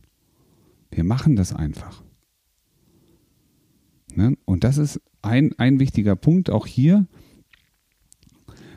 Wir 0.91 1.03
machen 1.03 1.35
das 1.35 1.53
einfach. 1.53 2.03
Ne? 4.15 4.37
Und 4.45 4.63
das 4.63 4.77
ist 4.77 5.01
ein, 5.21 5.53
ein 5.57 5.79
wichtiger 5.79 6.15
Punkt 6.15 6.49
auch 6.49 6.67
hier. 6.67 7.07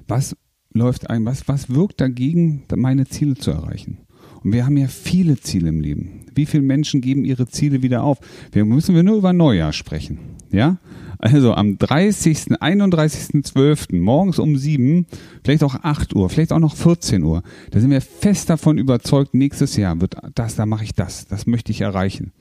Was 0.09 0.37
läuft 0.73 1.11
ein, 1.11 1.25
was, 1.25 1.49
was 1.49 1.71
wirkt 1.71 2.01
dagegen, 2.01 2.65
meine 2.75 3.07
Ziele 3.07 3.35
zu 3.35 3.51
erreichen? 3.51 3.99
Und 4.45 4.53
wir 4.53 4.67
haben 4.67 4.77
ja 4.77 4.89
viele 4.89 5.41
Ziele 5.41 5.71
im 5.71 5.81
Leben. 5.81 6.27
Wie 6.35 6.45
viele 6.45 6.63
Menschen 6.63 7.01
geben 7.01 7.25
ihre 7.25 7.49
Ziele 7.49 7.83
wieder 7.83 8.05
auf? 8.05 8.19
Wir 8.53 8.67
müssen 8.67 8.95
wir 8.95 9.03
nur 9.03 9.17
über 9.17 9.33
Neujahr 9.33 9.73
sprechen. 9.73 10.19
Ja? 10.51 10.77
Also 11.19 11.55
am 11.55 11.79
30., 11.79 12.53
31.12. 12.61 13.99
morgens 13.99 14.39
um 14.39 14.57
7, 14.57 15.07
vielleicht 15.43 15.65
auch 15.65 15.77
8 15.77 16.15
Uhr, 16.15 16.29
vielleicht 16.29 16.53
auch 16.53 16.59
noch 16.59 16.77
14 16.77 17.23
Uhr. 17.23 17.43
Da 17.71 17.81
sind 17.81 17.91
wir 17.91 18.03
fest 18.03 18.51
davon 18.51 18.77
überzeugt, 18.77 19.33
nächstes 19.33 19.77
Jahr 19.77 20.01
wird 20.03 20.17
das, 20.35 20.57
da 20.57 20.67
mache 20.67 20.85
ich 20.85 20.93
das, 20.93 21.27
das 21.27 21.47
möchte 21.47 21.73
ich 21.73 21.81
erreichen. 21.81 22.33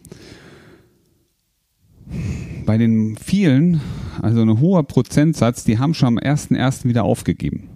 Bei 2.65 2.77
den 2.77 3.15
vielen, 3.15 3.79
also 4.21 4.41
ein 4.41 4.59
hoher 4.59 4.83
Prozentsatz, 4.83 5.63
die 5.63 5.79
haben 5.79 5.93
schon 5.93 6.07
am 6.07 6.17
1.1. 6.17 6.83
wieder 6.83 7.05
aufgegeben. 7.05 7.72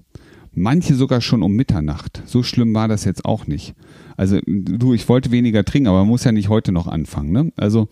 Manche 0.57 0.95
sogar 0.95 1.21
schon 1.21 1.43
um 1.43 1.53
Mitternacht. 1.53 2.23
So 2.25 2.41
schlimm 2.41 2.73
war 2.73 2.87
das 2.87 3.05
jetzt 3.05 3.25
auch 3.25 3.45
nicht. 3.45 3.75
Also 4.15 4.39
du, 4.47 4.95
ich 4.95 5.07
wollte 5.07 5.29
weniger 5.29 5.63
trinken, 5.63 5.87
aber 5.87 5.99
man 5.99 6.07
muss 6.07 6.23
ja 6.23 6.31
nicht 6.31 6.49
heute 6.49 6.71
noch 6.71 6.87
anfangen. 6.87 7.31
Ne? 7.31 7.51
Also 7.57 7.89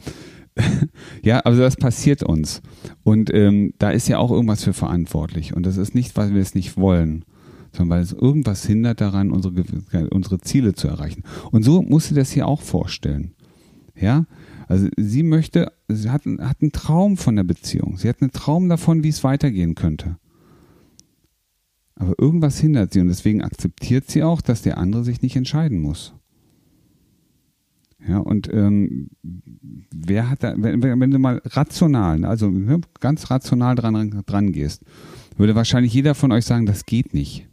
ja, 1.22 1.42
also 1.42 1.62
das 1.62 1.76
passiert 1.76 2.24
uns. 2.24 2.64
Und 3.04 3.32
ähm, 3.34 3.74
da 3.78 3.92
ist 3.92 4.08
ja 4.08 4.18
auch 4.18 4.32
irgendwas 4.32 4.64
für 4.64 4.74
verantwortlich. 4.74 5.56
Und 5.56 5.64
das 5.66 5.78
ist 5.78 5.94
nicht, 5.94 6.18
weil 6.18 6.34
wir 6.34 6.42
es 6.42 6.56
nicht 6.56 6.76
wollen, 6.76 7.26
sondern 7.72 7.98
weil 7.98 8.04
es 8.04 8.14
irgendwas 8.14 8.66
hindert 8.66 9.00
daran, 9.00 9.32
unsere, 9.32 9.64
unsere 10.10 10.40
Ziele 10.40 10.74
zu 10.74 10.88
erreichen. 10.88 11.24
Und 11.52 11.64
so 11.64 11.84
muss 11.84 12.08
sie 12.08 12.16
das 12.16 12.32
hier 12.32 12.48
auch 12.48 12.62
vorstellen. 12.62 13.36
Ja, 13.96 14.26
also 14.68 14.88
sie 14.98 15.22
möchte, 15.22 15.72
sie 15.88 16.10
hat, 16.10 16.24
hat 16.26 16.62
einen 16.62 16.72
Traum 16.72 17.16
von 17.16 17.36
der 17.36 17.44
Beziehung. 17.44 17.98
Sie 17.98 18.10
hat 18.10 18.22
einen 18.22 18.32
Traum 18.32 18.70
davon, 18.70 19.04
wie 19.04 19.10
es 19.10 19.24
weitergehen 19.24 19.76
könnte. 19.76 20.18
Aber 21.96 22.14
irgendwas 22.18 22.60
hindert 22.60 22.94
sie 22.94 23.00
und 23.00 23.08
deswegen 23.08 23.42
akzeptiert 23.42 24.10
sie 24.10 24.24
auch, 24.24 24.42
dass 24.42 24.62
der 24.62 24.78
andere 24.78 25.04
sich 25.04 25.22
nicht 25.22 25.36
entscheiden 25.36 25.80
muss. 25.80 26.14
Ja, 28.08 28.20
und 28.20 28.52
ähm, 28.54 29.10
wer 29.92 30.30
hat 30.30 30.44
da, 30.44 30.54
wenn, 30.58 30.82
wenn 31.00 31.12
du 31.12 31.18
mal 31.18 31.42
rational, 31.46 32.24
also 32.26 32.50
ne, 32.50 32.82
ganz 33.00 33.32
rational 33.32 33.76
dran, 33.76 34.24
dran 34.26 34.52
gehst, 34.52 34.84
würde 35.38 35.56
wahrscheinlich 35.56 35.94
jeder 35.94 36.14
von 36.14 36.32
euch 36.32 36.46
sagen, 36.46 36.66
das 36.66 36.86
geht 36.86 37.14
nicht. 37.14 37.48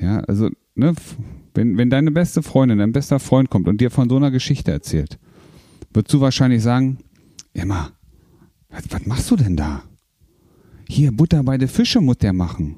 Ja, 0.00 0.20
also, 0.20 0.50
ne, 0.74 0.94
wenn, 1.54 1.76
wenn 1.76 1.90
deine 1.90 2.10
beste 2.10 2.42
Freundin, 2.42 2.78
dein 2.78 2.92
bester 2.92 3.20
Freund 3.20 3.50
kommt 3.50 3.68
und 3.68 3.80
dir 3.80 3.90
von 3.90 4.08
so 4.08 4.16
einer 4.16 4.30
Geschichte 4.30 4.72
erzählt, 4.72 5.18
würdest 5.92 6.12
du 6.12 6.20
wahrscheinlich 6.20 6.62
sagen, 6.62 6.98
Emma, 7.52 7.90
was, 8.68 8.90
was 8.90 9.06
machst 9.06 9.30
du 9.30 9.36
denn 9.36 9.56
da? 9.56 9.84
Hier, 10.92 11.10
Butter 11.10 11.42
bei 11.42 11.56
der 11.56 11.68
Fische 11.68 12.02
muss 12.02 12.18
der 12.18 12.34
machen. 12.34 12.76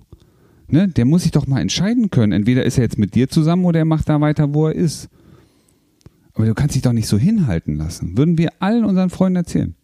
Ne, 0.69 0.87
der 0.87 1.05
muss 1.05 1.25
sich 1.25 1.33
doch 1.33 1.49
mal 1.49 1.61
entscheiden 1.61 2.11
können. 2.11 2.31
Entweder 2.31 2.65
ist 2.65 2.79
er 2.79 2.85
jetzt 2.85 2.97
mit 2.97 3.17
dir 3.17 3.29
zusammen 3.29 3.65
oder 3.65 3.81
er 3.81 3.85
macht 3.85 4.09
da 4.09 4.21
weiter, 4.21 4.55
wo 4.55 4.69
er 4.69 4.75
ist. 4.77 5.09
Aber 6.33 6.47
du 6.47 6.55
kannst 6.55 6.77
dich 6.77 6.83
doch 6.83 6.93
nicht 6.93 7.09
so 7.09 7.19
hinhalten 7.19 7.75
lassen. 7.75 8.17
Würden 8.17 8.39
wir 8.39 8.53
allen 8.61 8.85
unseren 8.85 9.11
Freunden 9.11 9.35
erzählen. 9.35 9.75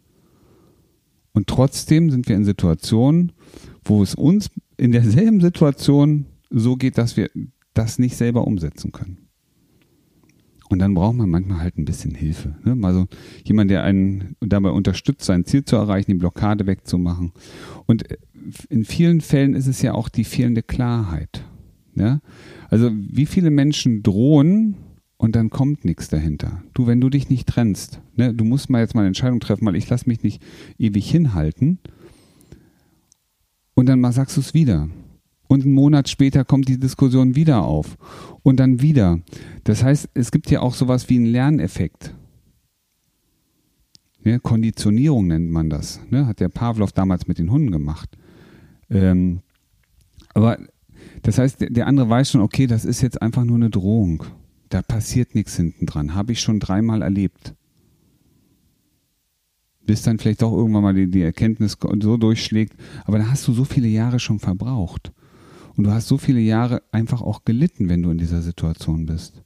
Und 1.33 1.49
trotzdem 1.49 2.13
sind 2.13 2.29
wir 2.29 2.37
in 2.37 2.45
Situationen, 2.45 3.33
wo 3.85 4.01
es 4.01 4.15
uns 4.15 4.49
in 4.77 4.93
derselben 4.93 5.41
Situation 5.41 6.27
so 6.51 6.77
geht, 6.77 6.99
dass 6.99 7.17
wir 7.17 7.31
das 7.75 7.99
nicht 7.99 8.17
selber 8.17 8.47
umsetzen 8.47 8.93
können. 8.93 9.30
Und 10.71 10.79
dann 10.79 10.95
braucht 10.95 11.17
man 11.17 11.29
manchmal 11.29 11.61
halt 11.61 11.77
ein 11.77 11.85
bisschen 11.85 12.15
Hilfe. 12.15 12.55
Ne? 12.65 12.79
Also 12.87 13.09
jemand, 13.45 13.73
der 13.73 13.83
einen 13.83 14.37
dabei 14.41 14.71
unterstützt, 14.71 15.27
sein 15.27 15.45
Ziel 15.45 15.65
zu 15.65 15.75
erreichen, 15.75 16.13
die 16.13 16.19
Blockade 16.19 16.67
wegzumachen. 16.67 17.33
Und 17.87 18.05
in 18.69 18.85
vielen 18.85 19.21
Fällen 19.21 19.55
ist 19.55 19.67
es 19.67 19.83
ja 19.83 19.95
auch 19.95 20.09
die 20.09 20.23
fehlende 20.23 20.63
Klarheit. 20.63 21.45
Ja? 21.97 22.21
Also 22.69 22.93
wie 22.95 23.27
viele 23.27 23.51
Menschen 23.51 24.05
drohen 24.05 24.77
und 25.17 25.35
dann 25.35 25.51
kommt 25.51 25.85
nichts 25.85 26.09
dahinter. 26.09 26.63
Du, 26.73 26.87
wenn 26.87 27.01
du 27.01 27.11
dich 27.11 27.29
nicht 27.29 27.49
trennst, 27.49 28.01
ne, 28.15 28.33
du 28.33 28.45
musst 28.45 28.71
mal 28.71 28.81
jetzt 28.81 28.95
mal 28.95 29.03
eine 29.03 29.09
Entscheidung 29.09 29.41
treffen, 29.41 29.67
weil 29.67 29.77
ich 29.77 29.91
lasse 29.91 30.09
mich 30.09 30.23
nicht 30.23 30.41
ewig 30.79 31.11
hinhalten. 31.11 31.79
Und 33.75 33.87
dann 33.87 34.01
mal 34.01 34.13
sagst 34.13 34.37
du 34.37 34.41
es 34.41 34.55
wieder. 34.55 34.89
Und 35.51 35.65
einen 35.65 35.75
Monat 35.75 36.09
später 36.09 36.45
kommt 36.45 36.69
die 36.69 36.79
Diskussion 36.79 37.35
wieder 37.35 37.65
auf. 37.65 37.99
Und 38.45 38.61
dann 38.61 38.83
wieder. 38.83 39.19
Das 39.65 39.83
heißt, 39.83 40.11
es 40.15 40.31
gibt 40.31 40.49
ja 40.49 40.61
auch 40.61 40.75
sowas 40.75 41.09
wie 41.09 41.17
einen 41.17 41.27
Lerneffekt. 41.27 42.15
Ja, 44.23 44.39
Konditionierung 44.39 45.27
nennt 45.27 45.51
man 45.51 45.69
das. 45.69 45.99
Ne? 46.09 46.25
Hat 46.27 46.39
der 46.39 46.51
Pavlov 46.51 46.93
damals 46.93 47.27
mit 47.27 47.39
den 47.39 47.51
Hunden 47.51 47.73
gemacht. 47.73 48.17
Ähm, 48.91 49.41
aber 50.35 50.57
das 51.23 51.39
heißt, 51.39 51.67
der 51.69 51.89
andere 51.89 52.09
weiß 52.09 52.31
schon, 52.31 52.43
okay, 52.43 52.69
das 52.69 52.85
ist 52.85 53.01
jetzt 53.01 53.21
einfach 53.21 53.43
nur 53.43 53.57
eine 53.57 53.71
Drohung. 53.71 54.23
Da 54.69 54.83
passiert 54.83 55.35
nichts 55.35 55.57
hinten 55.57 55.85
dran. 55.85 56.15
Habe 56.15 56.31
ich 56.31 56.41
schon 56.41 56.61
dreimal 56.61 57.03
erlebt. 57.03 57.57
Bis 59.85 60.03
dann 60.03 60.21
vielleicht 60.21 60.45
auch 60.45 60.53
irgendwann 60.53 60.85
mal 60.85 60.95
die, 60.95 61.11
die 61.11 61.23
Erkenntnis 61.23 61.77
so 62.01 62.17
durchschlägt. 62.17 62.77
Aber 63.05 63.19
da 63.19 63.27
hast 63.27 63.49
du 63.49 63.53
so 63.53 63.65
viele 63.65 63.89
Jahre 63.89 64.21
schon 64.21 64.39
verbraucht. 64.39 65.13
Und 65.77 65.85
du 65.85 65.91
hast 65.93 66.09
so 66.09 66.19
viele 66.19 66.41
Jahre 66.41 66.83
einfach 66.93 67.23
auch 67.23 67.45
gelitten, 67.45 67.89
wenn 67.89 68.03
du 68.03 68.11
in 68.11 68.19
dieser 68.19 68.43
Situation 68.43 69.07
bist. 69.07 69.43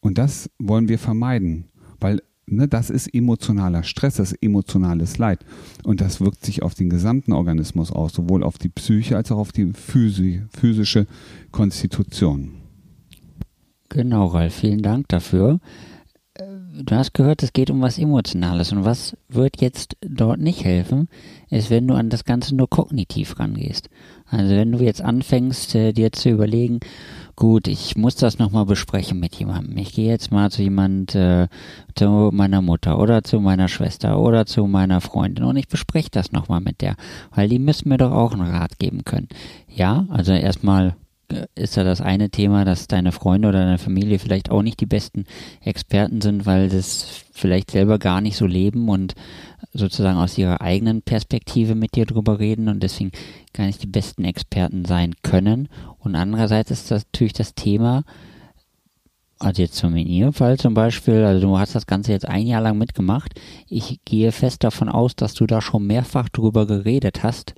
Und 0.00 0.18
das 0.18 0.50
wollen 0.58 0.88
wir 0.88 0.98
vermeiden, 0.98 1.66
weil 2.00 2.22
ne, 2.46 2.68
das 2.68 2.90
ist 2.90 3.14
emotionaler 3.14 3.82
Stress, 3.82 4.16
das 4.16 4.32
ist 4.32 4.42
emotionales 4.42 5.18
Leid. 5.18 5.44
Und 5.84 6.00
das 6.00 6.20
wirkt 6.20 6.44
sich 6.44 6.62
auf 6.62 6.74
den 6.74 6.90
gesamten 6.90 7.32
Organismus 7.32 7.90
aus, 7.90 8.12
sowohl 8.12 8.42
auf 8.42 8.58
die 8.58 8.68
Psyche 8.68 9.16
als 9.16 9.30
auch 9.32 9.38
auf 9.38 9.52
die 9.52 9.72
physische 9.72 11.06
Konstitution. 11.50 12.54
Genau, 13.88 14.26
Ralf, 14.26 14.54
vielen 14.54 14.82
Dank 14.82 15.08
dafür. 15.08 15.60
Du 16.84 16.96
hast 16.96 17.14
gehört, 17.14 17.44
es 17.44 17.52
geht 17.52 17.70
um 17.70 17.80
was 17.80 17.98
Emotionales. 17.98 18.72
Und 18.72 18.84
was 18.84 19.16
wird 19.28 19.60
jetzt 19.60 19.96
dort 20.00 20.40
nicht 20.40 20.64
helfen, 20.64 21.08
ist, 21.48 21.70
wenn 21.70 21.86
du 21.86 21.94
an 21.94 22.10
das 22.10 22.24
Ganze 22.24 22.56
nur 22.56 22.68
kognitiv 22.68 23.38
rangehst. 23.38 23.88
Also 24.26 24.54
wenn 24.56 24.72
du 24.72 24.78
jetzt 24.78 25.00
anfängst, 25.00 25.74
äh, 25.76 25.92
dir 25.92 26.10
zu 26.10 26.30
überlegen, 26.30 26.80
gut, 27.36 27.68
ich 27.68 27.96
muss 27.96 28.16
das 28.16 28.38
nochmal 28.38 28.64
besprechen 28.66 29.20
mit 29.20 29.34
jemandem. 29.36 29.76
Ich 29.78 29.92
gehe 29.92 30.08
jetzt 30.08 30.32
mal 30.32 30.50
zu 30.50 30.62
jemand, 30.62 31.14
äh, 31.14 31.46
zu 31.94 32.30
meiner 32.32 32.62
Mutter 32.62 32.98
oder 32.98 33.22
zu 33.22 33.38
meiner 33.38 33.68
Schwester 33.68 34.18
oder 34.18 34.46
zu 34.46 34.66
meiner 34.66 35.00
Freundin 35.00 35.44
und 35.44 35.56
ich 35.56 35.68
bespreche 35.68 36.10
das 36.10 36.32
nochmal 36.32 36.60
mit 36.60 36.80
der, 36.80 36.96
weil 37.34 37.48
die 37.48 37.58
müssen 37.58 37.90
mir 37.90 37.98
doch 37.98 38.12
auch 38.12 38.32
einen 38.32 38.42
Rat 38.42 38.78
geben 38.78 39.04
können. 39.04 39.28
Ja, 39.68 40.06
also 40.08 40.32
erstmal 40.32 40.96
ist 41.54 41.76
ja 41.76 41.84
das 41.84 42.00
eine 42.00 42.30
Thema, 42.30 42.64
dass 42.64 42.88
deine 42.88 43.12
Freunde 43.12 43.48
oder 43.48 43.60
deine 43.60 43.78
Familie 43.78 44.18
vielleicht 44.18 44.50
auch 44.50 44.62
nicht 44.62 44.80
die 44.80 44.86
besten 44.86 45.24
Experten 45.60 46.20
sind, 46.20 46.46
weil 46.46 46.68
das 46.68 47.24
vielleicht 47.32 47.70
selber 47.70 47.98
gar 47.98 48.20
nicht 48.20 48.36
so 48.36 48.46
leben 48.46 48.88
und 48.88 49.14
sozusagen 49.72 50.18
aus 50.18 50.36
ihrer 50.38 50.60
eigenen 50.60 51.02
Perspektive 51.02 51.74
mit 51.74 51.94
dir 51.94 52.06
drüber 52.06 52.38
reden 52.38 52.68
und 52.68 52.82
deswegen 52.82 53.12
gar 53.52 53.66
nicht 53.66 53.82
die 53.82 53.88
besten 53.88 54.24
Experten 54.24 54.84
sein 54.84 55.14
können. 55.22 55.68
Und 55.98 56.14
andererseits 56.14 56.70
ist 56.70 56.90
das 56.90 57.04
natürlich 57.04 57.32
das 57.32 57.54
Thema, 57.54 58.04
also 59.42 59.62
jetzt 59.62 59.74
zum 59.74 59.96
in 59.96 60.06
Ihrem 60.06 60.32
Fall 60.32 60.56
zum 60.56 60.74
Beispiel, 60.74 61.24
also 61.24 61.46
du 61.46 61.58
hast 61.58 61.74
das 61.74 61.86
Ganze 61.86 62.12
jetzt 62.12 62.28
ein 62.28 62.46
Jahr 62.46 62.62
lang 62.62 62.78
mitgemacht. 62.78 63.34
Ich 63.68 64.00
gehe 64.04 64.30
fest 64.30 64.62
davon 64.62 64.88
aus, 64.88 65.16
dass 65.16 65.34
du 65.34 65.46
da 65.46 65.60
schon 65.60 65.86
mehrfach 65.86 66.28
drüber 66.28 66.66
geredet 66.66 67.22
hast. 67.22 67.54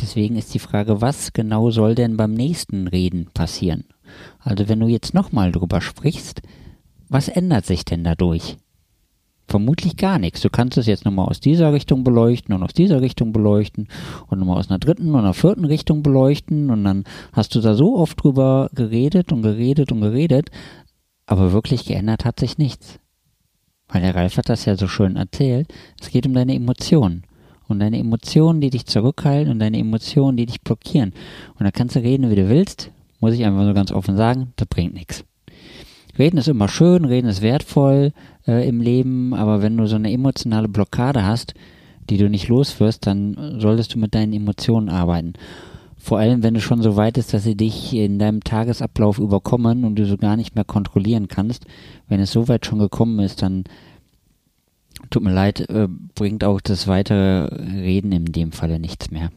Deswegen 0.00 0.36
ist 0.36 0.54
die 0.54 0.60
Frage, 0.60 1.00
was 1.00 1.32
genau 1.32 1.70
soll 1.70 1.94
denn 1.94 2.16
beim 2.16 2.32
nächsten 2.32 2.86
Reden 2.86 3.28
passieren? 3.34 3.84
Also 4.38 4.68
wenn 4.68 4.80
du 4.80 4.86
jetzt 4.86 5.14
nochmal 5.14 5.50
drüber 5.50 5.80
sprichst, 5.80 6.42
was 7.08 7.28
ändert 7.28 7.66
sich 7.66 7.84
denn 7.84 8.04
dadurch? 8.04 8.56
Vermutlich 9.48 9.96
gar 9.96 10.18
nichts. 10.18 10.40
Du 10.40 10.50
kannst 10.50 10.76
es 10.76 10.86
jetzt 10.86 11.04
nochmal 11.04 11.28
aus 11.28 11.38
dieser 11.38 11.72
Richtung 11.72 12.02
beleuchten 12.02 12.52
und 12.54 12.64
aus 12.64 12.72
dieser 12.72 13.00
Richtung 13.00 13.32
beleuchten 13.32 13.88
und 14.26 14.40
nochmal 14.40 14.58
aus 14.58 14.70
einer 14.70 14.80
dritten 14.80 15.10
und 15.10 15.20
einer 15.20 15.34
vierten 15.34 15.64
Richtung 15.64 16.02
beleuchten 16.02 16.70
und 16.70 16.82
dann 16.82 17.04
hast 17.32 17.54
du 17.54 17.60
da 17.60 17.74
so 17.74 17.96
oft 17.96 18.22
drüber 18.22 18.68
geredet 18.74 19.30
und 19.30 19.42
geredet 19.42 19.92
und 19.92 20.00
geredet, 20.00 20.50
aber 21.26 21.52
wirklich 21.52 21.84
geändert 21.84 22.24
hat 22.24 22.40
sich 22.40 22.58
nichts. 22.58 22.98
Weil 23.88 24.02
der 24.02 24.14
Ralf 24.14 24.36
hat 24.36 24.48
das 24.48 24.64
ja 24.64 24.76
so 24.76 24.88
schön 24.88 25.16
erzählt. 25.16 25.72
Es 26.00 26.10
geht 26.10 26.26
um 26.26 26.34
deine 26.34 26.54
Emotionen 26.54 27.24
und 27.68 27.80
deine 27.80 27.98
Emotionen, 27.98 28.60
die 28.60 28.70
dich 28.70 28.86
zurückhalten 28.86 29.52
und 29.52 29.58
deine 29.58 29.78
Emotionen, 29.78 30.36
die 30.36 30.46
dich 30.46 30.60
blockieren. 30.60 31.12
Und 31.58 31.64
da 31.64 31.70
kannst 31.70 31.96
du 31.96 32.00
reden, 32.00 32.30
wie 32.30 32.36
du 32.36 32.48
willst, 32.48 32.90
muss 33.20 33.34
ich 33.34 33.44
einfach 33.44 33.64
so 33.64 33.74
ganz 33.74 33.92
offen 33.92 34.16
sagen, 34.16 34.52
das 34.56 34.68
bringt 34.68 34.94
nichts. 34.94 35.24
Reden 36.18 36.38
ist 36.38 36.48
immer 36.48 36.68
schön, 36.68 37.04
reden 37.04 37.28
ist 37.28 37.42
wertvoll 37.42 38.12
äh, 38.46 38.66
im 38.66 38.80
Leben, 38.80 39.34
aber 39.34 39.62
wenn 39.62 39.76
du 39.76 39.86
so 39.86 39.96
eine 39.96 40.10
emotionale 40.10 40.68
Blockade 40.68 41.24
hast, 41.24 41.54
die 42.08 42.16
du 42.16 42.30
nicht 42.30 42.48
loswirst, 42.48 43.06
dann 43.06 43.60
solltest 43.60 43.94
du 43.94 43.98
mit 43.98 44.14
deinen 44.14 44.32
Emotionen 44.32 44.88
arbeiten. 44.88 45.34
Vor 46.06 46.20
allem, 46.20 46.44
wenn 46.44 46.54
du 46.54 46.60
schon 46.60 46.82
so 46.82 46.94
weit 46.94 47.18
ist, 47.18 47.34
dass 47.34 47.42
sie 47.42 47.56
dich 47.56 47.92
in 47.92 48.20
deinem 48.20 48.44
Tagesablauf 48.44 49.18
überkommen 49.18 49.82
und 49.82 49.96
du 49.96 50.06
so 50.06 50.16
gar 50.16 50.36
nicht 50.36 50.54
mehr 50.54 50.62
kontrollieren 50.62 51.26
kannst. 51.26 51.66
Wenn 52.06 52.20
es 52.20 52.30
so 52.30 52.46
weit 52.46 52.64
schon 52.64 52.78
gekommen 52.78 53.18
ist, 53.18 53.42
dann 53.42 53.64
tut 55.10 55.24
mir 55.24 55.32
leid, 55.32 55.68
äh, 55.68 55.88
bringt 56.14 56.44
auch 56.44 56.60
das 56.60 56.86
weitere 56.86 57.46
Reden 57.82 58.12
in 58.12 58.26
dem 58.26 58.52
Falle 58.52 58.78
nichts 58.78 59.10
mehr. 59.10 59.32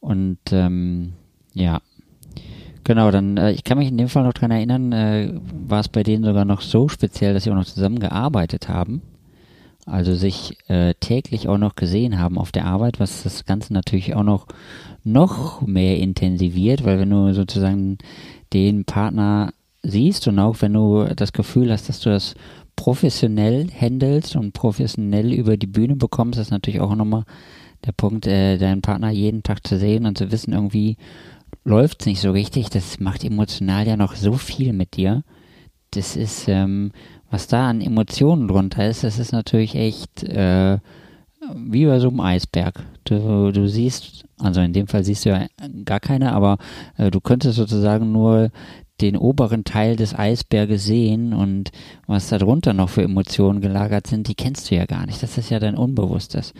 Und 0.00 0.36
ähm, 0.50 1.14
ja, 1.54 1.80
genau, 2.84 3.10
dann, 3.10 3.38
äh, 3.38 3.52
ich 3.52 3.64
kann 3.64 3.78
mich 3.78 3.88
in 3.88 3.96
dem 3.96 4.08
Fall 4.08 4.24
noch 4.24 4.34
dran 4.34 4.50
erinnern, 4.50 4.92
äh, 4.92 5.32
war 5.66 5.80
es 5.80 5.88
bei 5.88 6.02
denen 6.02 6.24
sogar 6.24 6.44
noch 6.44 6.60
so 6.60 6.88
speziell, 6.88 7.32
dass 7.32 7.44
sie 7.44 7.50
auch 7.52 7.54
noch 7.54 7.64
zusammengearbeitet 7.64 8.68
haben. 8.68 9.00
Also 9.90 10.14
sich 10.14 10.56
äh, 10.68 10.94
täglich 11.00 11.48
auch 11.48 11.58
noch 11.58 11.74
gesehen 11.74 12.18
haben 12.18 12.38
auf 12.38 12.52
der 12.52 12.66
Arbeit, 12.66 13.00
was 13.00 13.22
das 13.22 13.44
Ganze 13.44 13.72
natürlich 13.72 14.14
auch 14.14 14.22
noch, 14.22 14.46
noch 15.04 15.62
mehr 15.62 15.98
intensiviert, 15.98 16.84
weil 16.84 16.98
wenn 16.98 17.10
du 17.10 17.34
sozusagen 17.34 17.98
den 18.52 18.84
Partner 18.84 19.52
siehst 19.82 20.28
und 20.28 20.38
auch 20.38 20.60
wenn 20.60 20.74
du 20.74 21.04
das 21.16 21.32
Gefühl 21.32 21.72
hast, 21.72 21.88
dass 21.88 22.00
du 22.00 22.10
das 22.10 22.34
professionell 22.76 23.68
handelst 23.70 24.36
und 24.36 24.52
professionell 24.52 25.32
über 25.32 25.56
die 25.56 25.66
Bühne 25.66 25.96
bekommst, 25.96 26.38
ist 26.38 26.50
natürlich 26.50 26.80
auch 26.80 26.94
nochmal 26.94 27.24
der 27.84 27.92
Punkt, 27.92 28.26
äh, 28.26 28.58
deinen 28.58 28.82
Partner 28.82 29.10
jeden 29.10 29.42
Tag 29.42 29.66
zu 29.66 29.78
sehen 29.78 30.06
und 30.06 30.18
zu 30.18 30.30
wissen, 30.30 30.52
irgendwie 30.52 30.96
läuft 31.64 32.00
es 32.00 32.06
nicht 32.06 32.20
so 32.20 32.30
richtig. 32.30 32.70
Das 32.70 33.00
macht 33.00 33.24
emotional 33.24 33.86
ja 33.86 33.96
noch 33.96 34.14
so 34.14 34.34
viel 34.34 34.72
mit 34.72 34.96
dir. 34.96 35.22
Das 35.90 36.16
ist, 36.16 36.46
ähm, 36.48 36.92
was 37.30 37.46
da 37.46 37.70
an 37.70 37.80
Emotionen 37.80 38.48
drunter 38.48 38.88
ist, 38.88 39.04
das 39.04 39.18
ist 39.18 39.32
natürlich 39.32 39.74
echt 39.74 40.24
äh, 40.24 40.78
wie 41.54 41.86
bei 41.86 41.98
so 42.00 42.08
einem 42.08 42.20
Eisberg. 42.20 42.82
Du, 43.04 43.52
du 43.52 43.68
siehst, 43.68 44.24
also 44.38 44.60
in 44.60 44.72
dem 44.72 44.86
Fall 44.86 45.04
siehst 45.04 45.24
du 45.24 45.30
ja 45.30 45.46
gar 45.84 46.00
keine, 46.00 46.32
aber 46.32 46.58
äh, 46.96 47.10
du 47.10 47.20
könntest 47.20 47.56
sozusagen 47.56 48.12
nur 48.12 48.50
den 49.00 49.16
oberen 49.16 49.64
Teil 49.64 49.96
des 49.96 50.14
Eisberges 50.14 50.84
sehen 50.84 51.32
und 51.32 51.70
was 52.06 52.28
da 52.28 52.38
drunter 52.38 52.74
noch 52.74 52.90
für 52.90 53.02
Emotionen 53.02 53.60
gelagert 53.60 54.06
sind, 54.06 54.28
die 54.28 54.34
kennst 54.34 54.70
du 54.70 54.74
ja 54.74 54.84
gar 54.84 55.06
nicht. 55.06 55.22
Das 55.22 55.38
ist 55.38 55.50
ja 55.50 55.58
dein 55.58 55.76
Unbewusstes. 55.76 56.52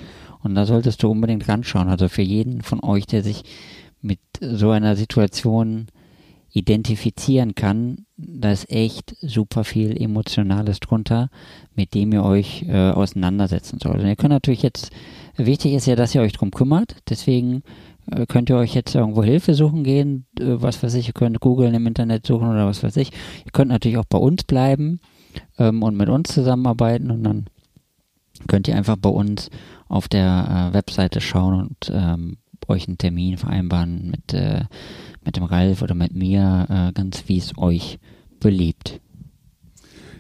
Und 0.43 0.55
da 0.55 0.65
solltest 0.65 1.03
du 1.03 1.11
unbedingt 1.11 1.47
ranschauen. 1.49 1.89
Also 1.89 2.09
für 2.09 2.23
jeden 2.23 2.63
von 2.63 2.83
euch, 2.83 3.07
der 3.07 3.23
sich 3.23 3.43
mit 4.01 4.21
so 4.41 4.71
einer 4.71 4.97
Situation 4.97 5.89
identifizieren 6.53 7.55
kann, 7.55 8.07
da 8.17 8.51
ist 8.51 8.71
echt 8.71 9.17
super 9.21 9.65
viel 9.65 10.01
Emotionales 10.01 10.81
drunter, 10.81 11.31
mit 11.75 11.95
dem 11.95 12.13
ihr 12.13 12.25
euch 12.25 12.65
äh, 12.69 12.91
auseinandersetzen 12.91 13.79
sollt. 13.81 14.01
Und 14.01 14.09
ihr 14.09 14.17
könnt 14.17 14.33
natürlich 14.33 14.63
jetzt, 14.63 14.91
wichtig 15.37 15.75
ist 15.75 15.87
ja, 15.87 15.97
dass 15.97 16.15
ihr 16.15 16.23
euch 16.23 16.33
drum 16.33 16.51
kümmert, 16.51 16.97
deswegen 17.09 17.63
äh, 18.11 18.27
könnt 18.27 18.51
ihr 18.51 18.57
euch 18.57 18.75
jetzt 18.75 18.95
irgendwo 18.95 19.23
Hilfe 19.23 19.55
suchen 19.55 19.85
gehen, 19.85 20.27
äh, 20.39 20.61
was 20.61 20.83
weiß 20.83 20.95
ich, 20.95 21.07
ihr 21.07 21.15
könnt 21.15 21.41
googeln 21.41 21.75
im 21.75 21.87
Internet 21.87 22.27
suchen 22.27 22.49
oder 22.49 22.67
was 22.67 22.83
weiß 22.83 22.97
ich. 22.97 23.13
Ihr 23.45 23.53
könnt 23.53 23.71
natürlich 23.71 23.99
auch 23.99 24.05
bei 24.05 24.19
uns 24.19 24.43
bleiben 24.43 25.01
ähm, 25.59 25.83
und 25.83 25.97
mit 25.97 26.09
uns 26.09 26.33
zusammenarbeiten 26.33 27.11
und 27.11 27.23
dann 27.23 27.47
könnt 28.49 28.67
ihr 28.69 28.77
einfach 28.77 28.97
bei 28.97 29.11
uns 29.11 29.51
auf 29.89 30.09
der 30.09 30.71
äh, 30.71 30.75
Webseite 30.75 31.21
schauen 31.21 31.69
und 31.69 31.93
ähm, 31.93 32.39
euch 32.69 32.89
einen 32.89 32.99
Termin 32.99 33.37
vereinbaren 33.37 34.11
mit, 34.11 34.35
äh, 34.35 34.65
mit 35.25 35.37
dem 35.37 35.45
Ralf 35.45 35.83
oder 35.83 35.95
mit 35.95 36.15
mir, 36.15 36.67
äh, 36.69 36.93
ganz 36.93 37.25
wie 37.27 37.39
es 37.39 37.57
euch 37.57 37.99
beliebt. 38.41 39.01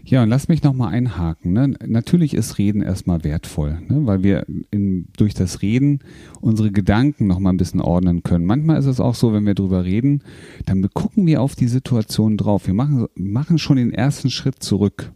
Ja, 0.04 0.22
und 0.22 0.28
lass 0.28 0.48
mich 0.48 0.62
nochmal 0.62 0.92
einhaken. 0.92 1.52
Ne? 1.52 1.74
Natürlich 1.86 2.34
ist 2.34 2.58
Reden 2.58 2.82
erstmal 2.82 3.22
wertvoll, 3.22 3.80
ne? 3.88 4.06
weil 4.06 4.22
wir 4.22 4.44
in, 4.70 5.06
durch 5.16 5.34
das 5.34 5.62
Reden 5.62 6.00
unsere 6.40 6.72
Gedanken 6.72 7.26
nochmal 7.26 7.52
ein 7.52 7.58
bisschen 7.58 7.80
ordnen 7.80 8.22
können. 8.22 8.44
Manchmal 8.44 8.78
ist 8.78 8.86
es 8.86 8.98
auch 8.98 9.14
so, 9.14 9.32
wenn 9.32 9.46
wir 9.46 9.54
drüber 9.54 9.84
reden, 9.84 10.24
dann 10.66 10.82
gucken 10.92 11.26
wir 11.26 11.40
auf 11.40 11.54
die 11.54 11.68
Situation 11.68 12.36
drauf. 12.36 12.66
Wir 12.66 12.74
machen, 12.74 13.06
machen 13.14 13.58
schon 13.58 13.76
den 13.76 13.92
ersten 13.92 14.30
Schritt 14.30 14.62
zurück. 14.62 15.12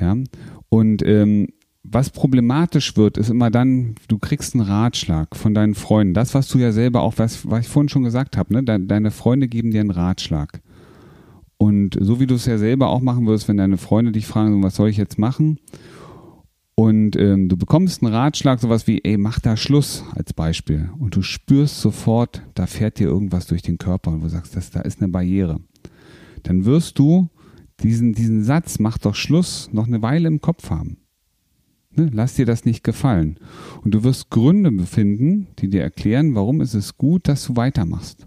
Ja, 0.00 0.16
und 0.70 1.02
ähm, 1.04 1.48
was 1.82 2.10
problematisch 2.10 2.96
wird, 2.96 3.16
ist 3.16 3.30
immer 3.30 3.50
dann, 3.50 3.94
du 4.08 4.18
kriegst 4.18 4.54
einen 4.54 4.64
Ratschlag 4.64 5.34
von 5.34 5.54
deinen 5.54 5.74
Freunden. 5.74 6.14
Das, 6.14 6.34
was 6.34 6.48
du 6.48 6.58
ja 6.58 6.72
selber 6.72 7.00
auch, 7.00 7.14
was, 7.16 7.48
was 7.48 7.60
ich 7.60 7.68
vorhin 7.68 7.88
schon 7.88 8.02
gesagt 8.04 8.36
habe, 8.36 8.52
ne? 8.52 8.62
Deine 8.62 9.10
Freunde 9.10 9.48
geben 9.48 9.70
dir 9.70 9.80
einen 9.80 9.90
Ratschlag. 9.90 10.60
Und 11.56 11.96
so 11.98 12.20
wie 12.20 12.26
du 12.26 12.34
es 12.34 12.46
ja 12.46 12.58
selber 12.58 12.88
auch 12.88 13.00
machen 13.00 13.26
wirst, 13.26 13.48
wenn 13.48 13.56
deine 13.56 13.76
Freunde 13.76 14.12
dich 14.12 14.26
fragen, 14.26 14.62
was 14.62 14.76
soll 14.76 14.88
ich 14.88 14.96
jetzt 14.96 15.18
machen? 15.18 15.58
Und 16.74 17.16
ähm, 17.16 17.50
du 17.50 17.58
bekommst 17.58 18.02
einen 18.02 18.14
Ratschlag, 18.14 18.60
sowas 18.60 18.86
wie, 18.86 19.04
ey, 19.04 19.18
mach 19.18 19.40
da 19.40 19.56
Schluss 19.56 20.04
als 20.14 20.32
Beispiel. 20.32 20.88
Und 20.98 21.16
du 21.16 21.20
spürst 21.20 21.80
sofort, 21.80 22.42
da 22.54 22.66
fährt 22.66 22.98
dir 22.98 23.08
irgendwas 23.08 23.46
durch 23.46 23.60
den 23.60 23.76
Körper 23.76 24.12
und 24.12 24.22
du 24.22 24.28
sagst, 24.28 24.56
das, 24.56 24.70
da 24.70 24.80
ist 24.80 25.02
eine 25.02 25.10
Barriere. 25.10 25.60
Dann 26.42 26.64
wirst 26.64 26.98
du 26.98 27.28
diesen, 27.82 28.14
diesen 28.14 28.44
Satz, 28.44 28.78
mach 28.78 28.96
doch 28.96 29.14
Schluss, 29.14 29.68
noch 29.72 29.86
eine 29.86 30.00
Weile 30.00 30.28
im 30.28 30.40
Kopf 30.40 30.70
haben. 30.70 30.96
Ne? 31.94 32.10
Lass 32.12 32.34
dir 32.34 32.46
das 32.46 32.64
nicht 32.64 32.84
gefallen. 32.84 33.36
Und 33.82 33.94
du 33.94 34.04
wirst 34.04 34.30
Gründe 34.30 34.70
befinden, 34.70 35.48
die 35.58 35.68
dir 35.68 35.82
erklären, 35.82 36.34
warum 36.34 36.60
ist 36.60 36.74
es 36.74 36.96
gut, 36.96 37.28
dass 37.28 37.44
du 37.46 37.56
weitermachst. 37.56 38.26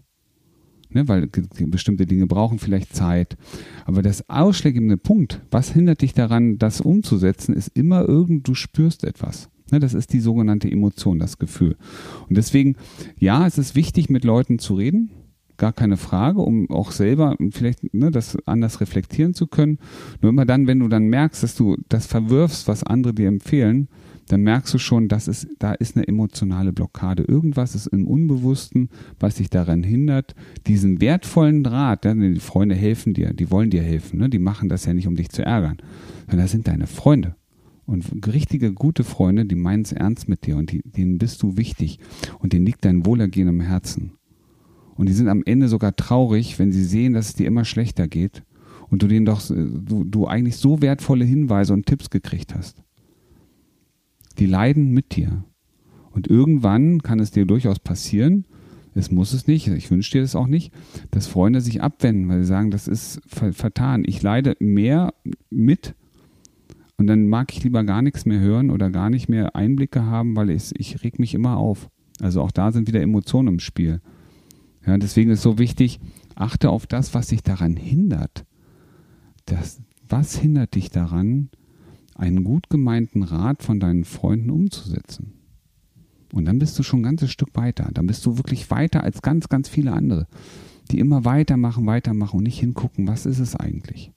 Ne? 0.89 1.07
Weil 1.07 1.27
bestimmte 1.27 2.05
Dinge 2.05 2.27
brauchen 2.27 2.59
vielleicht 2.59 2.95
Zeit. 2.95 3.37
Aber 3.85 4.01
das 4.01 4.29
ausschlaggebende 4.29 4.97
Punkt, 4.97 5.41
was 5.49 5.71
hindert 5.71 6.01
dich 6.01 6.13
daran, 6.13 6.57
das 6.57 6.81
umzusetzen, 6.81 7.53
ist 7.53 7.69
immer 7.73 8.07
irgend, 8.07 8.47
du 8.47 8.53
spürst 8.53 9.03
etwas. 9.03 9.49
Ne? 9.71 9.79
Das 9.79 9.93
ist 9.93 10.13
die 10.13 10.19
sogenannte 10.19 10.69
Emotion, 10.69 11.19
das 11.19 11.37
Gefühl. 11.37 11.77
Und 12.27 12.37
deswegen, 12.37 12.75
ja, 13.17 13.47
es 13.47 13.57
ist 13.57 13.75
wichtig, 13.75 14.09
mit 14.09 14.23
Leuten 14.25 14.59
zu 14.59 14.75
reden 14.75 15.09
gar 15.57 15.73
keine 15.73 15.97
Frage, 15.97 16.41
um 16.41 16.69
auch 16.69 16.91
selber 16.91 17.35
vielleicht 17.51 17.93
ne, 17.93 18.11
das 18.11 18.37
anders 18.45 18.81
reflektieren 18.81 19.33
zu 19.33 19.47
können. 19.47 19.79
Nur 20.21 20.29
immer 20.29 20.45
dann, 20.45 20.67
wenn 20.67 20.79
du 20.79 20.87
dann 20.87 21.07
merkst, 21.07 21.43
dass 21.43 21.55
du 21.55 21.77
das 21.89 22.07
verwirfst, 22.07 22.67
was 22.67 22.83
andere 22.83 23.13
dir 23.13 23.27
empfehlen, 23.27 23.87
dann 24.27 24.41
merkst 24.41 24.73
du 24.73 24.77
schon, 24.77 25.07
dass 25.07 25.27
es, 25.27 25.47
da 25.59 25.73
ist 25.73 25.95
eine 25.95 26.07
emotionale 26.07 26.71
Blockade. 26.71 27.23
Irgendwas 27.23 27.75
ist 27.75 27.87
im 27.87 28.07
Unbewussten, 28.07 28.89
was 29.19 29.35
dich 29.35 29.49
daran 29.49 29.83
hindert, 29.83 30.33
diesen 30.67 31.01
wertvollen 31.01 31.63
Draht, 31.63 32.05
ja, 32.05 32.13
die 32.13 32.39
Freunde 32.39 32.75
helfen 32.75 33.13
dir, 33.13 33.33
die 33.33 33.51
wollen 33.51 33.69
dir 33.69 33.83
helfen, 33.83 34.19
ne? 34.19 34.29
die 34.29 34.39
machen 34.39 34.69
das 34.69 34.85
ja 34.85 34.93
nicht, 34.93 35.07
um 35.07 35.15
dich 35.15 35.29
zu 35.29 35.43
ärgern, 35.43 35.77
sondern 36.27 36.45
das 36.45 36.51
sind 36.51 36.67
deine 36.67 36.87
Freunde. 36.87 37.35
Und 37.85 38.25
richtige, 38.27 38.71
gute 38.71 39.03
Freunde, 39.03 39.45
die 39.45 39.55
meinen 39.55 39.81
es 39.81 39.91
ernst 39.91 40.29
mit 40.29 40.45
dir 40.45 40.55
und 40.55 40.71
die, 40.71 40.81
denen 40.85 41.17
bist 41.17 41.43
du 41.43 41.57
wichtig 41.57 41.99
und 42.39 42.53
denen 42.53 42.65
liegt 42.65 42.85
dein 42.85 43.05
Wohlergehen 43.05 43.49
am 43.49 43.59
Herzen. 43.59 44.13
Und 44.95 45.09
die 45.09 45.13
sind 45.13 45.27
am 45.27 45.43
Ende 45.45 45.67
sogar 45.67 45.95
traurig, 45.95 46.59
wenn 46.59 46.71
sie 46.71 46.83
sehen, 46.83 47.13
dass 47.13 47.29
es 47.29 47.35
dir 47.35 47.47
immer 47.47 47.65
schlechter 47.65 48.07
geht 48.07 48.43
und 48.89 49.01
du 49.01 49.07
denen 49.07 49.25
doch, 49.25 49.41
du, 49.47 50.03
du 50.03 50.27
eigentlich 50.27 50.57
so 50.57 50.81
wertvolle 50.81 51.25
Hinweise 51.25 51.73
und 51.73 51.85
Tipps 51.85 52.09
gekriegt 52.09 52.53
hast. 52.55 52.83
Die 54.39 54.45
leiden 54.45 54.91
mit 54.91 55.15
dir. 55.15 55.43
Und 56.11 56.27
irgendwann 56.27 57.01
kann 57.01 57.19
es 57.19 57.31
dir 57.31 57.45
durchaus 57.45 57.79
passieren, 57.79 58.45
es 58.95 59.09
muss 59.09 59.33
es 59.33 59.47
nicht, 59.47 59.67
ich 59.67 59.89
wünsche 59.89 60.11
dir 60.11 60.21
das 60.21 60.35
auch 60.35 60.45
nicht, 60.45 60.71
dass 61.09 61.25
Freunde 61.25 61.61
sich 61.61 61.81
abwenden, 61.81 62.29
weil 62.29 62.41
sie 62.41 62.47
sagen, 62.47 62.69
das 62.69 62.87
ist 62.87 63.21
vertan. 63.25 64.03
Ich 64.05 64.21
leide 64.21 64.55
mehr 64.59 65.13
mit 65.49 65.95
und 66.97 67.07
dann 67.07 67.27
mag 67.27 67.51
ich 67.51 67.63
lieber 67.63 67.83
gar 67.83 68.01
nichts 68.01 68.25
mehr 68.25 68.39
hören 68.39 68.69
oder 68.69 68.91
gar 68.91 69.09
nicht 69.09 69.29
mehr 69.29 69.55
Einblicke 69.55 70.05
haben, 70.05 70.35
weil 70.35 70.51
ich, 70.51 70.71
ich 70.77 71.03
reg 71.03 71.17
mich 71.17 71.33
immer 71.33 71.57
auf. 71.57 71.89
Also 72.21 72.41
auch 72.41 72.51
da 72.51 72.71
sind 72.71 72.87
wieder 72.87 73.01
Emotionen 73.01 73.47
im 73.47 73.59
Spiel. 73.59 74.01
Ja, 74.85 74.97
deswegen 74.97 75.31
ist 75.31 75.41
so 75.41 75.57
wichtig, 75.57 75.99
achte 76.35 76.69
auf 76.69 76.87
das, 76.87 77.13
was 77.13 77.27
dich 77.27 77.43
daran 77.43 77.75
hindert. 77.75 78.45
Das, 79.45 79.81
was 80.07 80.35
hindert 80.37 80.75
dich 80.75 80.89
daran, 80.89 81.49
einen 82.15 82.43
gut 82.43 82.69
gemeinten 82.69 83.23
Rat 83.23 83.63
von 83.63 83.79
deinen 83.79 84.05
Freunden 84.05 84.49
umzusetzen? 84.49 85.33
Und 86.33 86.45
dann 86.45 86.59
bist 86.59 86.77
du 86.79 86.83
schon 86.83 87.01
ein 87.01 87.03
ganzes 87.03 87.31
Stück 87.31 87.49
weiter. 87.53 87.89
Dann 87.93 88.07
bist 88.07 88.25
du 88.25 88.37
wirklich 88.37 88.69
weiter 88.71 89.03
als 89.03 89.21
ganz, 89.21 89.49
ganz 89.49 89.69
viele 89.69 89.93
andere, 89.93 90.27
die 90.91 90.99
immer 90.99 91.25
weitermachen, 91.25 91.85
weitermachen 91.85 92.37
und 92.37 92.43
nicht 92.43 92.59
hingucken, 92.59 93.07
was 93.07 93.25
ist 93.25 93.39
es 93.39 93.55
eigentlich? 93.55 94.11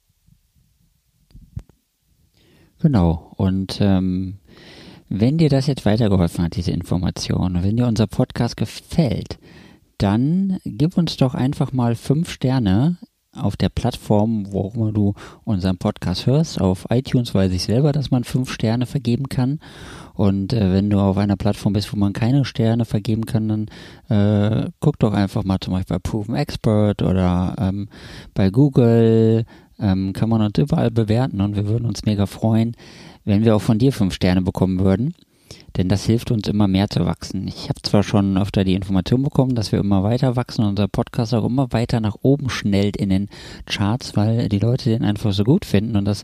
Genau. 2.81 3.33
Und 3.37 3.79
ähm, 3.81 4.39
wenn 5.09 5.39
dir 5.39 5.49
das 5.49 5.67
jetzt 5.67 5.85
weitergeholfen 5.85 6.45
hat, 6.45 6.57
diese 6.57 6.73
Information, 6.73 7.63
wenn 7.63 7.77
dir 7.77 7.87
unser 7.87 8.07
Podcast 8.07 8.57
gefällt, 8.57 9.39
dann 9.99 10.59
gib 10.65 10.97
uns 10.97 11.17
doch 11.17 11.35
einfach 11.35 11.73
mal 11.73 11.95
fünf 11.95 12.31
Sterne 12.31 12.99
auf 13.37 13.57
der 13.57 13.69
Plattform, 13.69 14.51
wo 14.51 14.73
immer 14.75 14.93
du 14.93 15.15
unseren 15.45 15.79
Podcast 15.79 16.27
hörst. 16.27 16.61
Auf 16.61 16.87
iTunes 16.91 17.35
weiß 17.35 17.53
ich 17.53 17.65
selber, 17.65 17.93
dass 17.93 18.11
man 18.11 18.25
fünf 18.25 18.51
Sterne 18.51 18.87
vergeben 18.87 19.29
kann. 19.29 19.61
Und 20.15 20.53
äh, 20.53 20.73
wenn 20.73 20.91
du 20.91 20.99
auf 20.99 21.19
einer 21.19 21.37
Plattform 21.37 21.75
bist, 21.75 21.93
wo 21.93 21.97
man 21.97 22.13
keine 22.13 22.45
Sterne 22.45 22.85
vergeben 22.85 23.27
kann, 23.27 23.49
dann 23.49 23.67
äh, 24.09 24.71
guck 24.81 24.99
doch 24.99 25.13
einfach 25.13 25.45
mal 25.45 25.59
zum 25.61 25.75
Beispiel 25.75 25.97
bei 25.97 26.01
Proven 26.01 26.35
Expert 26.35 27.03
oder 27.03 27.55
ähm, 27.59 27.89
bei 28.35 28.51
Google. 28.51 29.45
Ähm, 29.79 30.15
kann 30.15 30.31
man 30.31 30.41
uns 30.41 30.57
überall 30.57 30.91
bewerten 30.91 31.43
und 31.43 31.55
wir 31.55 31.69
würden 31.69 31.85
uns 31.85 32.07
mega 32.07 32.25
freuen, 32.25 32.75
wenn 33.27 33.45
wir 33.45 33.55
auch 33.55 33.61
von 33.61 33.79
dir 33.79 33.93
fünf 33.93 34.15
Sterne 34.15 34.41
bekommen 34.41 34.81
würden 34.81 35.13
denn 35.77 35.89
das 35.89 36.05
hilft 36.05 36.31
uns 36.31 36.49
immer 36.49 36.69
mehr 36.69 36.89
zu 36.89 37.05
wachsen. 37.05 37.47
Ich 37.49 37.69
habe 37.69 37.83
zwar 37.83 38.03
schon 38.03 38.39
öfter 38.39 38.65
die 38.65 38.75
Information 38.75 39.23
bekommen, 39.23 39.55
dass 39.55 39.73
wir 39.73 39.79
immer 39.79 40.03
weiter 40.03 40.37
wachsen 40.37 40.63
und 40.63 40.71
unser 40.71 40.89
Podcast 40.89 41.35
auch 41.35 41.45
immer 41.45 41.73
weiter 41.73 42.01
nach 42.01 42.17
oben 42.23 42.49
schnellt 42.49 42.97
in 42.97 43.11
den 43.11 43.29
Charts, 43.67 44.17
weil 44.17 44.49
die 44.49 44.59
Leute 44.59 44.91
den 44.91 45.05
einfach 45.05 45.33
so 45.33 45.45
gut 45.45 45.65
finden 45.65 45.97
und 45.97 46.05
das 46.05 46.23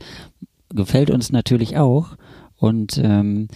gefällt 0.74 1.10
uns 1.10 1.32
natürlich 1.32 1.76
auch 1.76 2.16
und 2.56 2.98
ähm, 2.98 3.48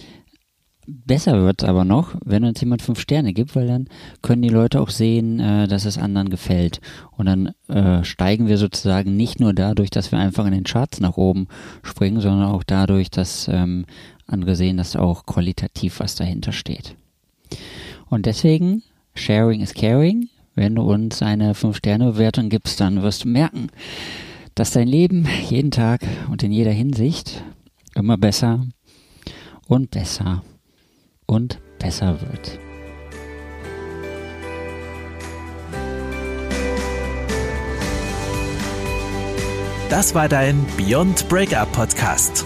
Besser 0.89 1.43
wird 1.43 1.63
es 1.63 1.67
aber 1.67 1.83
noch, 1.83 2.15
wenn 2.23 2.45
uns 2.45 2.61
jemand 2.61 2.81
fünf 2.81 3.01
Sterne 3.01 3.33
gibt, 3.33 3.57
weil 3.57 3.67
dann 3.67 3.89
können 4.21 4.41
die 4.41 4.47
Leute 4.47 4.79
auch 4.79 4.89
sehen, 4.89 5.37
äh, 5.41 5.67
dass 5.67 5.83
es 5.83 5.97
anderen 5.97 6.29
gefällt. 6.29 6.79
Und 7.11 7.25
dann 7.25 7.51
äh, 7.67 8.05
steigen 8.05 8.47
wir 8.47 8.57
sozusagen 8.57 9.17
nicht 9.17 9.41
nur 9.41 9.53
dadurch, 9.53 9.89
dass 9.89 10.13
wir 10.13 10.19
einfach 10.19 10.45
in 10.45 10.53
den 10.53 10.63
Charts 10.63 11.01
nach 11.01 11.17
oben 11.17 11.49
springen, 11.83 12.21
sondern 12.21 12.47
auch 12.47 12.63
dadurch, 12.63 13.11
dass 13.11 13.49
ähm, 13.49 13.85
angesehen, 14.27 14.77
dass 14.77 14.95
auch 14.95 15.25
qualitativ 15.25 15.99
was 15.99 16.15
dahinter 16.15 16.51
steht. 16.51 16.95
Und 18.09 18.25
deswegen, 18.25 18.83
Sharing 19.15 19.61
is 19.61 19.73
Caring. 19.73 20.29
Wenn 20.55 20.75
du 20.75 20.81
uns 20.81 21.21
eine 21.21 21.53
5-Sterne-Bewertung 21.53 22.49
gibst, 22.49 22.79
dann 22.79 23.03
wirst 23.03 23.23
du 23.23 23.27
merken, 23.27 23.67
dass 24.55 24.71
dein 24.71 24.87
Leben 24.87 25.27
jeden 25.49 25.69
Tag 25.69 26.01
und 26.31 26.41
in 26.41 26.51
jeder 26.51 26.71
Hinsicht 26.71 27.43
immer 27.93 28.17
besser 28.17 28.65
und 29.67 29.91
besser 29.91 30.43
und 31.27 31.59
besser 31.77 32.19
wird. 32.21 32.59
Das 39.89 40.13
war 40.13 40.27
dein 40.27 40.65
Beyond 40.75 41.29
Breakup 41.29 41.71
Podcast. 41.71 42.45